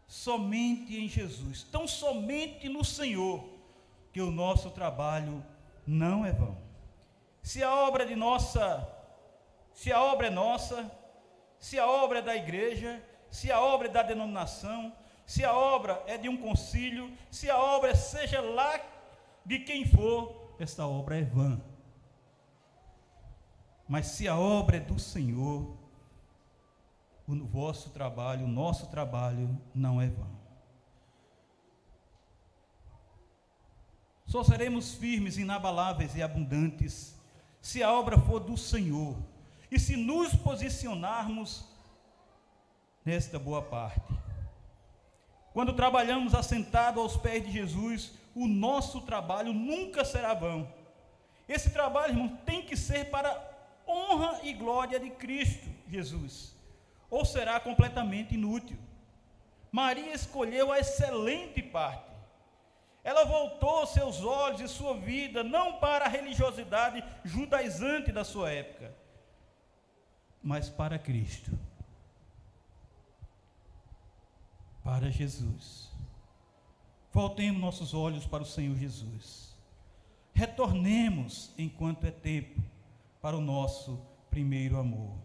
somente 0.06 0.96
em 0.96 1.08
Jesus, 1.08 1.64
tão 1.64 1.88
somente 1.88 2.68
no 2.68 2.84
Senhor, 2.84 3.44
que 4.12 4.20
o 4.20 4.30
nosso 4.30 4.70
trabalho 4.70 5.44
não 5.86 6.24
é 6.24 6.32
vão. 6.32 6.56
Se 7.42 7.62
a 7.62 7.72
obra 7.74 8.04
de 8.04 8.16
nossa, 8.16 8.86
se 9.72 9.92
a 9.92 10.02
obra 10.02 10.26
é 10.26 10.30
nossa, 10.30 10.90
se 11.58 11.78
a 11.78 11.86
obra 11.86 12.18
é 12.18 12.22
da 12.22 12.34
igreja, 12.34 13.02
se 13.30 13.52
a 13.52 13.60
obra 13.60 13.88
é 13.88 13.90
da 13.90 14.02
denominação, 14.02 14.92
se 15.24 15.44
a 15.44 15.56
obra 15.56 16.02
é 16.06 16.16
de 16.18 16.28
um 16.28 16.36
concílio, 16.36 17.10
se 17.30 17.50
a 17.50 17.58
obra 17.58 17.94
seja 17.94 18.40
lá 18.40 18.80
de 19.44 19.60
quem 19.60 19.86
for, 19.86 20.54
esta 20.58 20.86
obra 20.86 21.18
é 21.18 21.22
vã. 21.22 21.60
Mas 23.88 24.06
se 24.06 24.26
a 24.26 24.36
obra 24.36 24.78
é 24.78 24.80
do 24.80 24.98
Senhor, 24.98 25.76
o 27.26 27.44
vosso 27.44 27.90
trabalho, 27.90 28.44
o 28.44 28.48
nosso 28.48 28.88
trabalho 28.88 29.60
não 29.74 30.00
é 30.00 30.08
vão. 30.08 30.35
Só 34.26 34.42
seremos 34.42 34.94
firmes, 34.94 35.38
inabaláveis 35.38 36.14
e 36.16 36.22
abundantes 36.22 37.16
se 37.60 37.82
a 37.82 37.92
obra 37.92 38.18
for 38.18 38.40
do 38.40 38.56
Senhor 38.56 39.16
e 39.70 39.78
se 39.78 39.96
nos 39.96 40.34
posicionarmos 40.34 41.64
nesta 43.04 43.38
boa 43.38 43.62
parte. 43.62 44.14
Quando 45.52 45.72
trabalhamos 45.72 46.34
assentado 46.34 47.00
aos 47.00 47.16
pés 47.16 47.44
de 47.44 47.52
Jesus, 47.52 48.12
o 48.34 48.46
nosso 48.46 49.00
trabalho 49.00 49.52
nunca 49.52 50.04
será 50.04 50.34
vão. 50.34 50.68
Esse 51.48 51.70
trabalho, 51.70 52.12
irmão, 52.12 52.36
tem 52.44 52.62
que 52.62 52.76
ser 52.76 53.08
para 53.10 53.56
honra 53.86 54.40
e 54.42 54.52
glória 54.52 54.98
de 54.98 55.10
Cristo 55.10 55.68
Jesus, 55.88 56.54
ou 57.08 57.24
será 57.24 57.60
completamente 57.60 58.34
inútil. 58.34 58.76
Maria 59.70 60.12
escolheu 60.12 60.72
a 60.72 60.78
excelente 60.78 61.62
parte. 61.62 62.15
Ela 63.06 63.24
voltou 63.24 63.86
seus 63.86 64.24
olhos 64.24 64.60
e 64.60 64.66
sua 64.66 64.94
vida 64.96 65.44
não 65.44 65.78
para 65.78 66.06
a 66.06 66.08
religiosidade 66.08 67.04
judaizante 67.24 68.10
da 68.10 68.24
sua 68.24 68.50
época, 68.50 68.92
mas 70.42 70.68
para 70.68 70.98
Cristo 70.98 71.56
para 74.82 75.08
Jesus. 75.08 75.88
Voltemos 77.12 77.60
nossos 77.60 77.94
olhos 77.94 78.26
para 78.26 78.42
o 78.42 78.46
Senhor 78.46 78.76
Jesus. 78.76 79.54
retornemos 80.34 81.50
enquanto 81.56 82.04
é 82.06 82.10
tempo 82.10 82.60
para 83.22 83.36
o 83.36 83.40
nosso 83.40 84.04
primeiro 84.30 84.78
amor. 84.78 85.16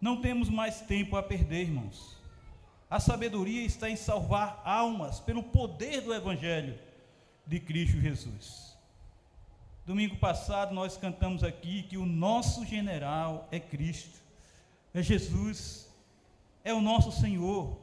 Não 0.00 0.20
temos 0.22 0.48
mais 0.48 0.80
tempo 0.80 1.16
a 1.16 1.22
perder, 1.22 1.62
irmãos. 1.64 2.15
A 2.88 3.00
sabedoria 3.00 3.64
está 3.64 3.90
em 3.90 3.96
salvar 3.96 4.62
almas 4.64 5.18
pelo 5.18 5.42
poder 5.42 6.02
do 6.02 6.14
Evangelho 6.14 6.78
de 7.44 7.58
Cristo 7.58 8.00
Jesus. 8.00 8.76
Domingo 9.84 10.16
passado 10.16 10.72
nós 10.72 10.96
cantamos 10.96 11.42
aqui 11.42 11.82
que 11.82 11.96
o 11.96 12.06
nosso 12.06 12.64
general 12.64 13.48
é 13.50 13.58
Cristo, 13.58 14.20
é 14.94 15.02
Jesus, 15.02 15.92
é 16.64 16.72
o 16.72 16.80
nosso 16.80 17.10
Senhor 17.10 17.76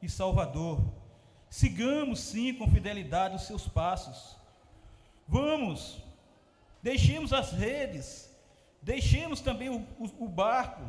e 0.00 0.08
Salvador. 0.08 0.80
Sigamos 1.48 2.18
sim 2.18 2.54
com 2.54 2.68
fidelidade 2.68 3.36
os 3.36 3.42
seus 3.42 3.68
passos. 3.68 4.36
Vamos, 5.26 5.98
deixemos 6.82 7.32
as 7.32 7.52
redes, 7.52 8.28
deixemos 8.80 9.40
também 9.40 9.68
o, 9.68 9.86
o, 9.98 10.24
o 10.24 10.28
barco, 10.28 10.82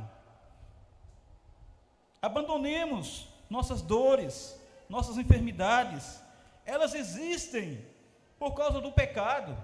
abandonemos 2.21 3.32
nossas 3.53 3.83
dores, 3.83 4.59
nossas 4.89 5.15
enfermidades, 5.15 6.19
elas 6.65 6.95
existem 6.95 7.85
por 8.39 8.53
causa 8.55 8.81
do 8.81 8.91
pecado, 8.91 9.55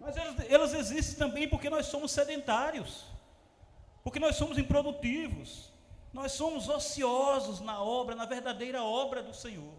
mas 0.00 0.16
elas, 0.16 0.50
elas 0.50 0.72
existem 0.72 1.18
também 1.18 1.46
porque 1.46 1.68
nós 1.68 1.84
somos 1.86 2.10
sedentários, 2.12 3.04
porque 4.02 4.18
nós 4.18 4.36
somos 4.36 4.56
improdutivos, 4.56 5.70
nós 6.14 6.32
somos 6.32 6.66
ociosos 6.70 7.60
na 7.60 7.78
obra, 7.82 8.14
na 8.14 8.24
verdadeira 8.24 8.82
obra 8.82 9.22
do 9.22 9.34
Senhor. 9.34 9.74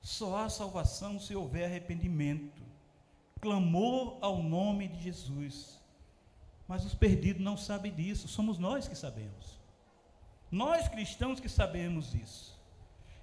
Só 0.00 0.38
há 0.38 0.48
salvação 0.48 1.20
se 1.20 1.36
houver 1.36 1.66
arrependimento, 1.66 2.62
clamor 3.40 4.18
ao 4.20 4.42
nome 4.42 4.88
de 4.88 5.02
Jesus. 5.02 5.85
Mas 6.66 6.84
os 6.84 6.94
perdidos 6.94 7.42
não 7.42 7.56
sabem 7.56 7.92
disso, 7.92 8.26
somos 8.26 8.58
nós 8.58 8.88
que 8.88 8.96
sabemos. 8.96 9.58
Nós 10.50 10.88
cristãos 10.88 11.40
que 11.40 11.48
sabemos 11.48 12.14
isso. 12.14 12.56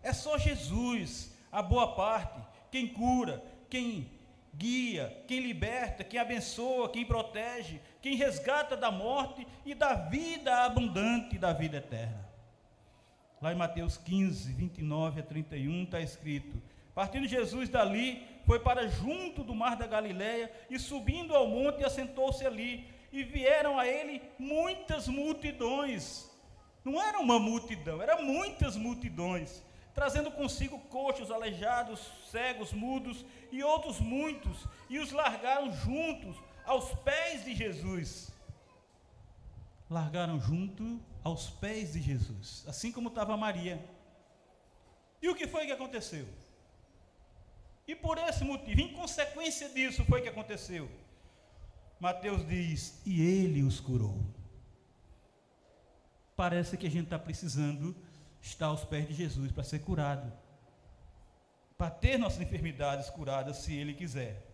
É 0.02 0.14
só 0.14 0.38
Jesus, 0.38 1.34
a 1.52 1.62
boa 1.62 1.96
parte, 1.96 2.42
quem 2.72 2.88
cura, 2.88 3.44
quem 3.70 4.10
guia, 4.56 5.24
quem 5.28 5.40
liberta, 5.40 6.04
quem 6.04 6.20
abençoa, 6.20 6.90
quem 6.90 7.06
protege, 7.06 7.82
quem 8.02 8.16
resgata 8.16 8.78
da 8.78 8.92
morte 8.92 9.48
e 9.66 9.74
da 9.74 9.94
vida 9.94 10.64
abundante 10.64 11.38
da 11.38 11.54
vida 11.54 11.78
eterna. 11.78 12.24
Lá 13.42 13.52
em 13.52 13.58
Mateus 13.58 13.98
15, 13.98 14.54
29 14.54 15.20
a 15.20 15.24
31 15.24 15.84
está 15.84 16.00
escrito: 16.00 16.62
Partindo 16.94 17.28
Jesus 17.28 17.68
dali, 17.68 18.26
foi 18.46 18.60
para 18.60 18.88
junto 18.88 19.44
do 19.44 19.56
mar 19.56 19.76
da 19.76 19.88
Galileia 19.88 20.52
e 20.70 20.78
subindo 20.78 21.36
ao 21.36 21.48
monte 21.48 21.84
assentou-se 21.84 22.46
ali. 22.46 22.88
E 23.14 23.24
vieram 23.24 23.78
a 23.78 23.88
ele 23.88 24.22
muitas 24.40 25.08
multidões. 25.08 26.28
Não 26.84 27.02
era 27.02 27.20
uma 27.20 27.40
multidão, 27.40 28.02
eram 28.02 28.24
muitas 28.24 28.76
multidões, 28.76 29.62
trazendo 29.94 30.32
consigo 30.32 30.80
coxos, 30.90 31.30
aleijados, 31.30 32.02
cegos, 32.32 32.74
mudos 32.74 33.24
e 33.52 33.64
outros 33.64 34.00
muitos, 34.00 34.66
e 34.90 34.98
os 34.98 35.12
largaram 35.12 35.72
juntos 35.72 36.36
aos 36.66 36.92
pés 37.02 37.46
de 37.46 37.56
Jesus. 37.56 38.32
Largaram 39.90 40.40
junto 40.40 41.00
aos 41.24 41.52
pés 41.52 41.94
de 41.94 42.02
Jesus, 42.02 42.66
assim 42.68 42.92
como 42.92 43.10
estava 43.10 43.38
Maria. 43.38 43.80
E 45.22 45.30
o 45.30 45.36
que 45.36 45.48
foi 45.48 45.68
que 45.68 45.72
aconteceu? 45.72 46.28
E 47.88 47.96
por 47.96 48.18
esse 48.18 48.44
motivo, 48.44 48.82
em 48.82 48.92
consequência 48.94 49.70
disso, 49.70 50.04
foi 50.06 50.22
que 50.22 50.30
aconteceu. 50.30 50.90
Mateus 52.04 52.46
diz: 52.46 53.02
E 53.06 53.22
ele 53.22 53.64
os 53.64 53.80
curou. 53.80 54.20
Parece 56.36 56.76
que 56.76 56.86
a 56.86 56.92
gente 56.92 57.06
está 57.06 57.18
precisando 57.18 57.96
estar 58.42 58.66
aos 58.66 58.84
pés 58.84 59.08
de 59.08 59.14
Jesus 59.14 59.54
para 59.54 59.64
ser 59.64 59.80
curado, 59.80 60.30
para 61.78 61.90
ter 61.90 62.18
nossas 62.18 62.42
enfermidades 62.42 63.10
curadas, 63.10 63.56
se 63.60 63.74
ele 63.74 63.94
quiser. 63.94 64.46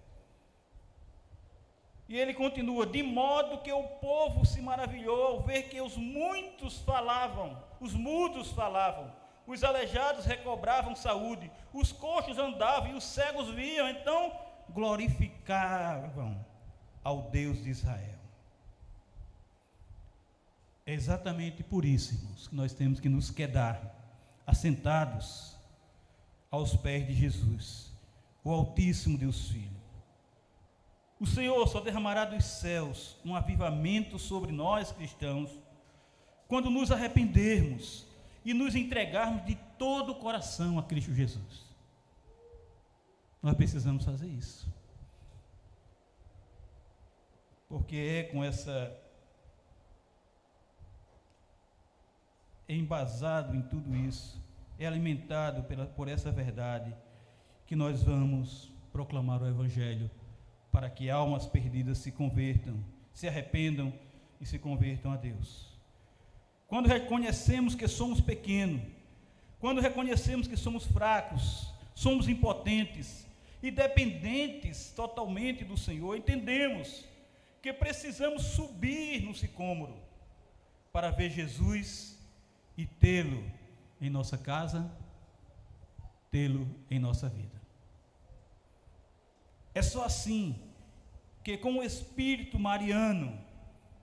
E 2.08 2.20
ele 2.20 2.36
continua: 2.36 2.86
de 2.86 3.02
modo 3.02 3.64
que 3.64 3.74
o 3.74 3.84
povo 3.98 4.46
se 4.46 4.62
maravilhou 4.62 5.24
ao 5.24 5.42
ver 5.42 5.70
que 5.70 5.82
os 5.82 5.98
muitos 5.98 6.78
falavam, 6.82 7.60
os 7.82 7.96
mudos 7.96 8.52
falavam, 8.52 9.12
os 9.48 9.64
aleijados 9.64 10.24
recobravam 10.24 10.96
saúde, 10.96 11.50
os 11.74 11.92
coxos 11.92 12.38
andavam 12.38 12.92
e 12.92 12.94
os 12.94 13.06
cegos 13.06 13.50
viam, 13.50 13.90
então 13.90 14.40
glorificavam 14.70 16.48
ao 17.10 17.24
Deus 17.24 17.63
de 17.63 17.72
Israel. 17.72 18.19
É 20.86 20.93
exatamente 20.93 21.63
por 21.63 21.84
isso, 21.84 22.13
irmãos, 22.13 22.48
que 22.48 22.56
nós 22.56 22.72
temos 22.72 23.00
que 23.00 23.10
nos 23.10 23.32
quedar 23.32 23.95
assentados 24.45 25.56
aos 26.52 26.76
pés 26.76 27.08
de 27.08 27.13
Jesus, 27.15 27.91
o 28.43 28.52
Altíssimo 28.52 29.17
Deus 29.17 29.50
Filho. 29.50 29.80
O 31.19 31.26
Senhor 31.26 31.67
só 31.67 31.82
derramará 31.82 32.26
dos 32.26 32.45
céus 32.45 33.17
um 33.26 33.36
avivamento 33.36 34.19
sobre 34.19 34.52
nós 34.52 34.91
cristãos 34.91 35.50
quando 36.48 36.69
nos 36.69 36.91
arrependermos 36.91 38.06
e 38.45 38.54
nos 38.54 38.76
entregarmos 38.76 39.45
de 39.45 39.56
todo 39.80 40.12
o 40.12 40.15
coração 40.15 40.78
a 40.78 40.84
Cristo 40.84 41.13
Jesus. 41.13 41.65
Nós 43.41 43.56
precisamos 43.56 44.06
fazer 44.06 44.28
isso. 44.28 44.79
Porque 47.70 47.96
é 47.96 48.24
com 48.24 48.44
essa 48.44 48.92
é 52.68 52.76
embasado 52.76 53.56
em 53.56 53.62
tudo 53.62 53.96
isso, 53.96 54.40
é 54.78 54.86
alimentado 54.86 55.64
pela, 55.64 55.88
por 55.88 56.08
essa 56.08 56.32
verdade 56.32 56.96
que 57.66 57.76
nós 57.76 58.04
vamos 58.04 58.72
proclamar 58.92 59.42
o 59.42 59.48
Evangelho 59.48 60.10
para 60.72 60.90
que 60.90 61.10
almas 61.10 61.48
perdidas 61.48 61.98
se 61.98 62.12
convertam, 62.12 62.84
se 63.12 63.28
arrependam 63.28 63.92
e 64.40 64.46
se 64.46 64.60
convertam 64.60 65.12
a 65.12 65.16
Deus. 65.16 65.68
Quando 66.68 66.88
reconhecemos 66.88 67.74
que 67.74 67.88
somos 67.88 68.22
pequenos, 68.22 68.82
quando 69.60 69.82
reconhecemos 69.82 70.48
que 70.48 70.56
somos 70.56 70.86
fracos, 70.86 71.74
somos 71.96 72.28
impotentes 72.28 73.28
e 73.62 73.72
dependentes 73.72 74.92
totalmente 74.96 75.66
do 75.66 75.76
Senhor, 75.76 76.16
entendemos 76.16 77.09
que 77.62 77.74
precisamos 77.74 78.43
subir 78.43 79.22
no 79.22 79.36
sicômoro 79.36 79.98
para 80.91 81.12
ver 81.12 81.30
Jesus 81.30 82.17
e 82.78 82.86
tê-lo 82.86 83.43
em 84.02 84.10
nossa 84.10 84.38
casa, 84.38 84.89
tê-lo 86.32 86.67
em 86.89 87.00
nossa 87.00 87.28
vida. 87.28 87.60
É 89.74 89.82
só 89.82 90.04
assim 90.04 90.56
que, 91.43 91.58
com 91.58 91.78
o 91.78 91.84
espírito 91.84 92.58
mariano, 92.58 93.39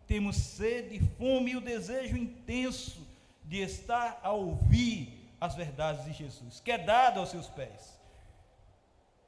temos 0.07 0.37
sede, 0.37 1.01
fome 1.19 1.53
e 1.53 1.57
o 1.57 1.61
desejo 1.61 2.17
intenso 2.17 3.07
de 3.45 3.59
estar 3.59 4.21
a 4.23 4.33
ouvir 4.33 5.31
as 5.41 5.55
verdades 5.55 6.05
de 6.05 6.13
Jesus, 6.13 6.61
que 6.61 6.71
é 6.71 6.79
dado 6.79 7.21
aos 7.21 7.31
seus 7.31 7.49
pés. 7.49 7.99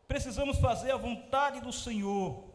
Precisamos 0.07 0.59
fazer 0.59 0.91
a 0.91 0.97
vontade 0.97 1.61
do 1.61 1.73
Senhor, 1.73 2.48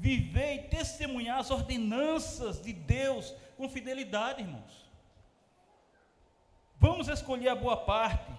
viver 0.00 0.54
e 0.54 0.68
testemunhar 0.68 1.38
as 1.38 1.50
ordenanças 1.50 2.60
de 2.62 2.72
Deus 2.72 3.34
com 3.56 3.68
fidelidade, 3.68 4.40
irmãos. 4.42 4.90
Vamos 6.78 7.08
escolher 7.08 7.50
a 7.50 7.54
boa 7.54 7.76
parte, 7.76 8.32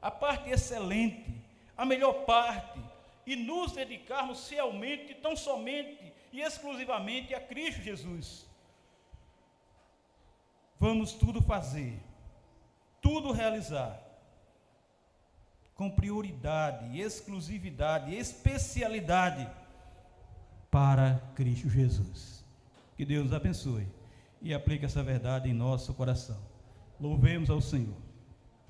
a 0.00 0.10
parte 0.10 0.48
excelente, 0.48 1.34
a 1.76 1.84
melhor 1.84 2.24
parte, 2.24 2.80
e 3.26 3.34
nos 3.34 3.72
dedicarmos 3.72 4.48
realmente, 4.48 5.14
tão 5.14 5.34
somente 5.34 6.12
e 6.32 6.40
exclusivamente 6.40 7.34
a 7.34 7.40
Cristo 7.40 7.82
Jesus 7.82 8.52
Vamos 10.82 11.12
tudo 11.12 11.40
fazer, 11.40 11.96
tudo 13.00 13.30
realizar, 13.30 14.02
com 15.76 15.88
prioridade, 15.88 17.00
exclusividade, 17.00 18.12
especialidade 18.12 19.48
para 20.72 21.22
Cristo 21.34 21.68
Jesus. 21.68 22.42
Que 22.96 23.04
Deus 23.04 23.24
nos 23.24 23.34
abençoe 23.34 23.86
e 24.40 24.54
aplique 24.54 24.86
essa 24.86 25.02
verdade 25.02 25.50
em 25.50 25.52
nosso 25.52 25.92
coração. 25.92 26.38
Louvemos 26.98 27.50
ao 27.50 27.60
Senhor. 27.60 27.94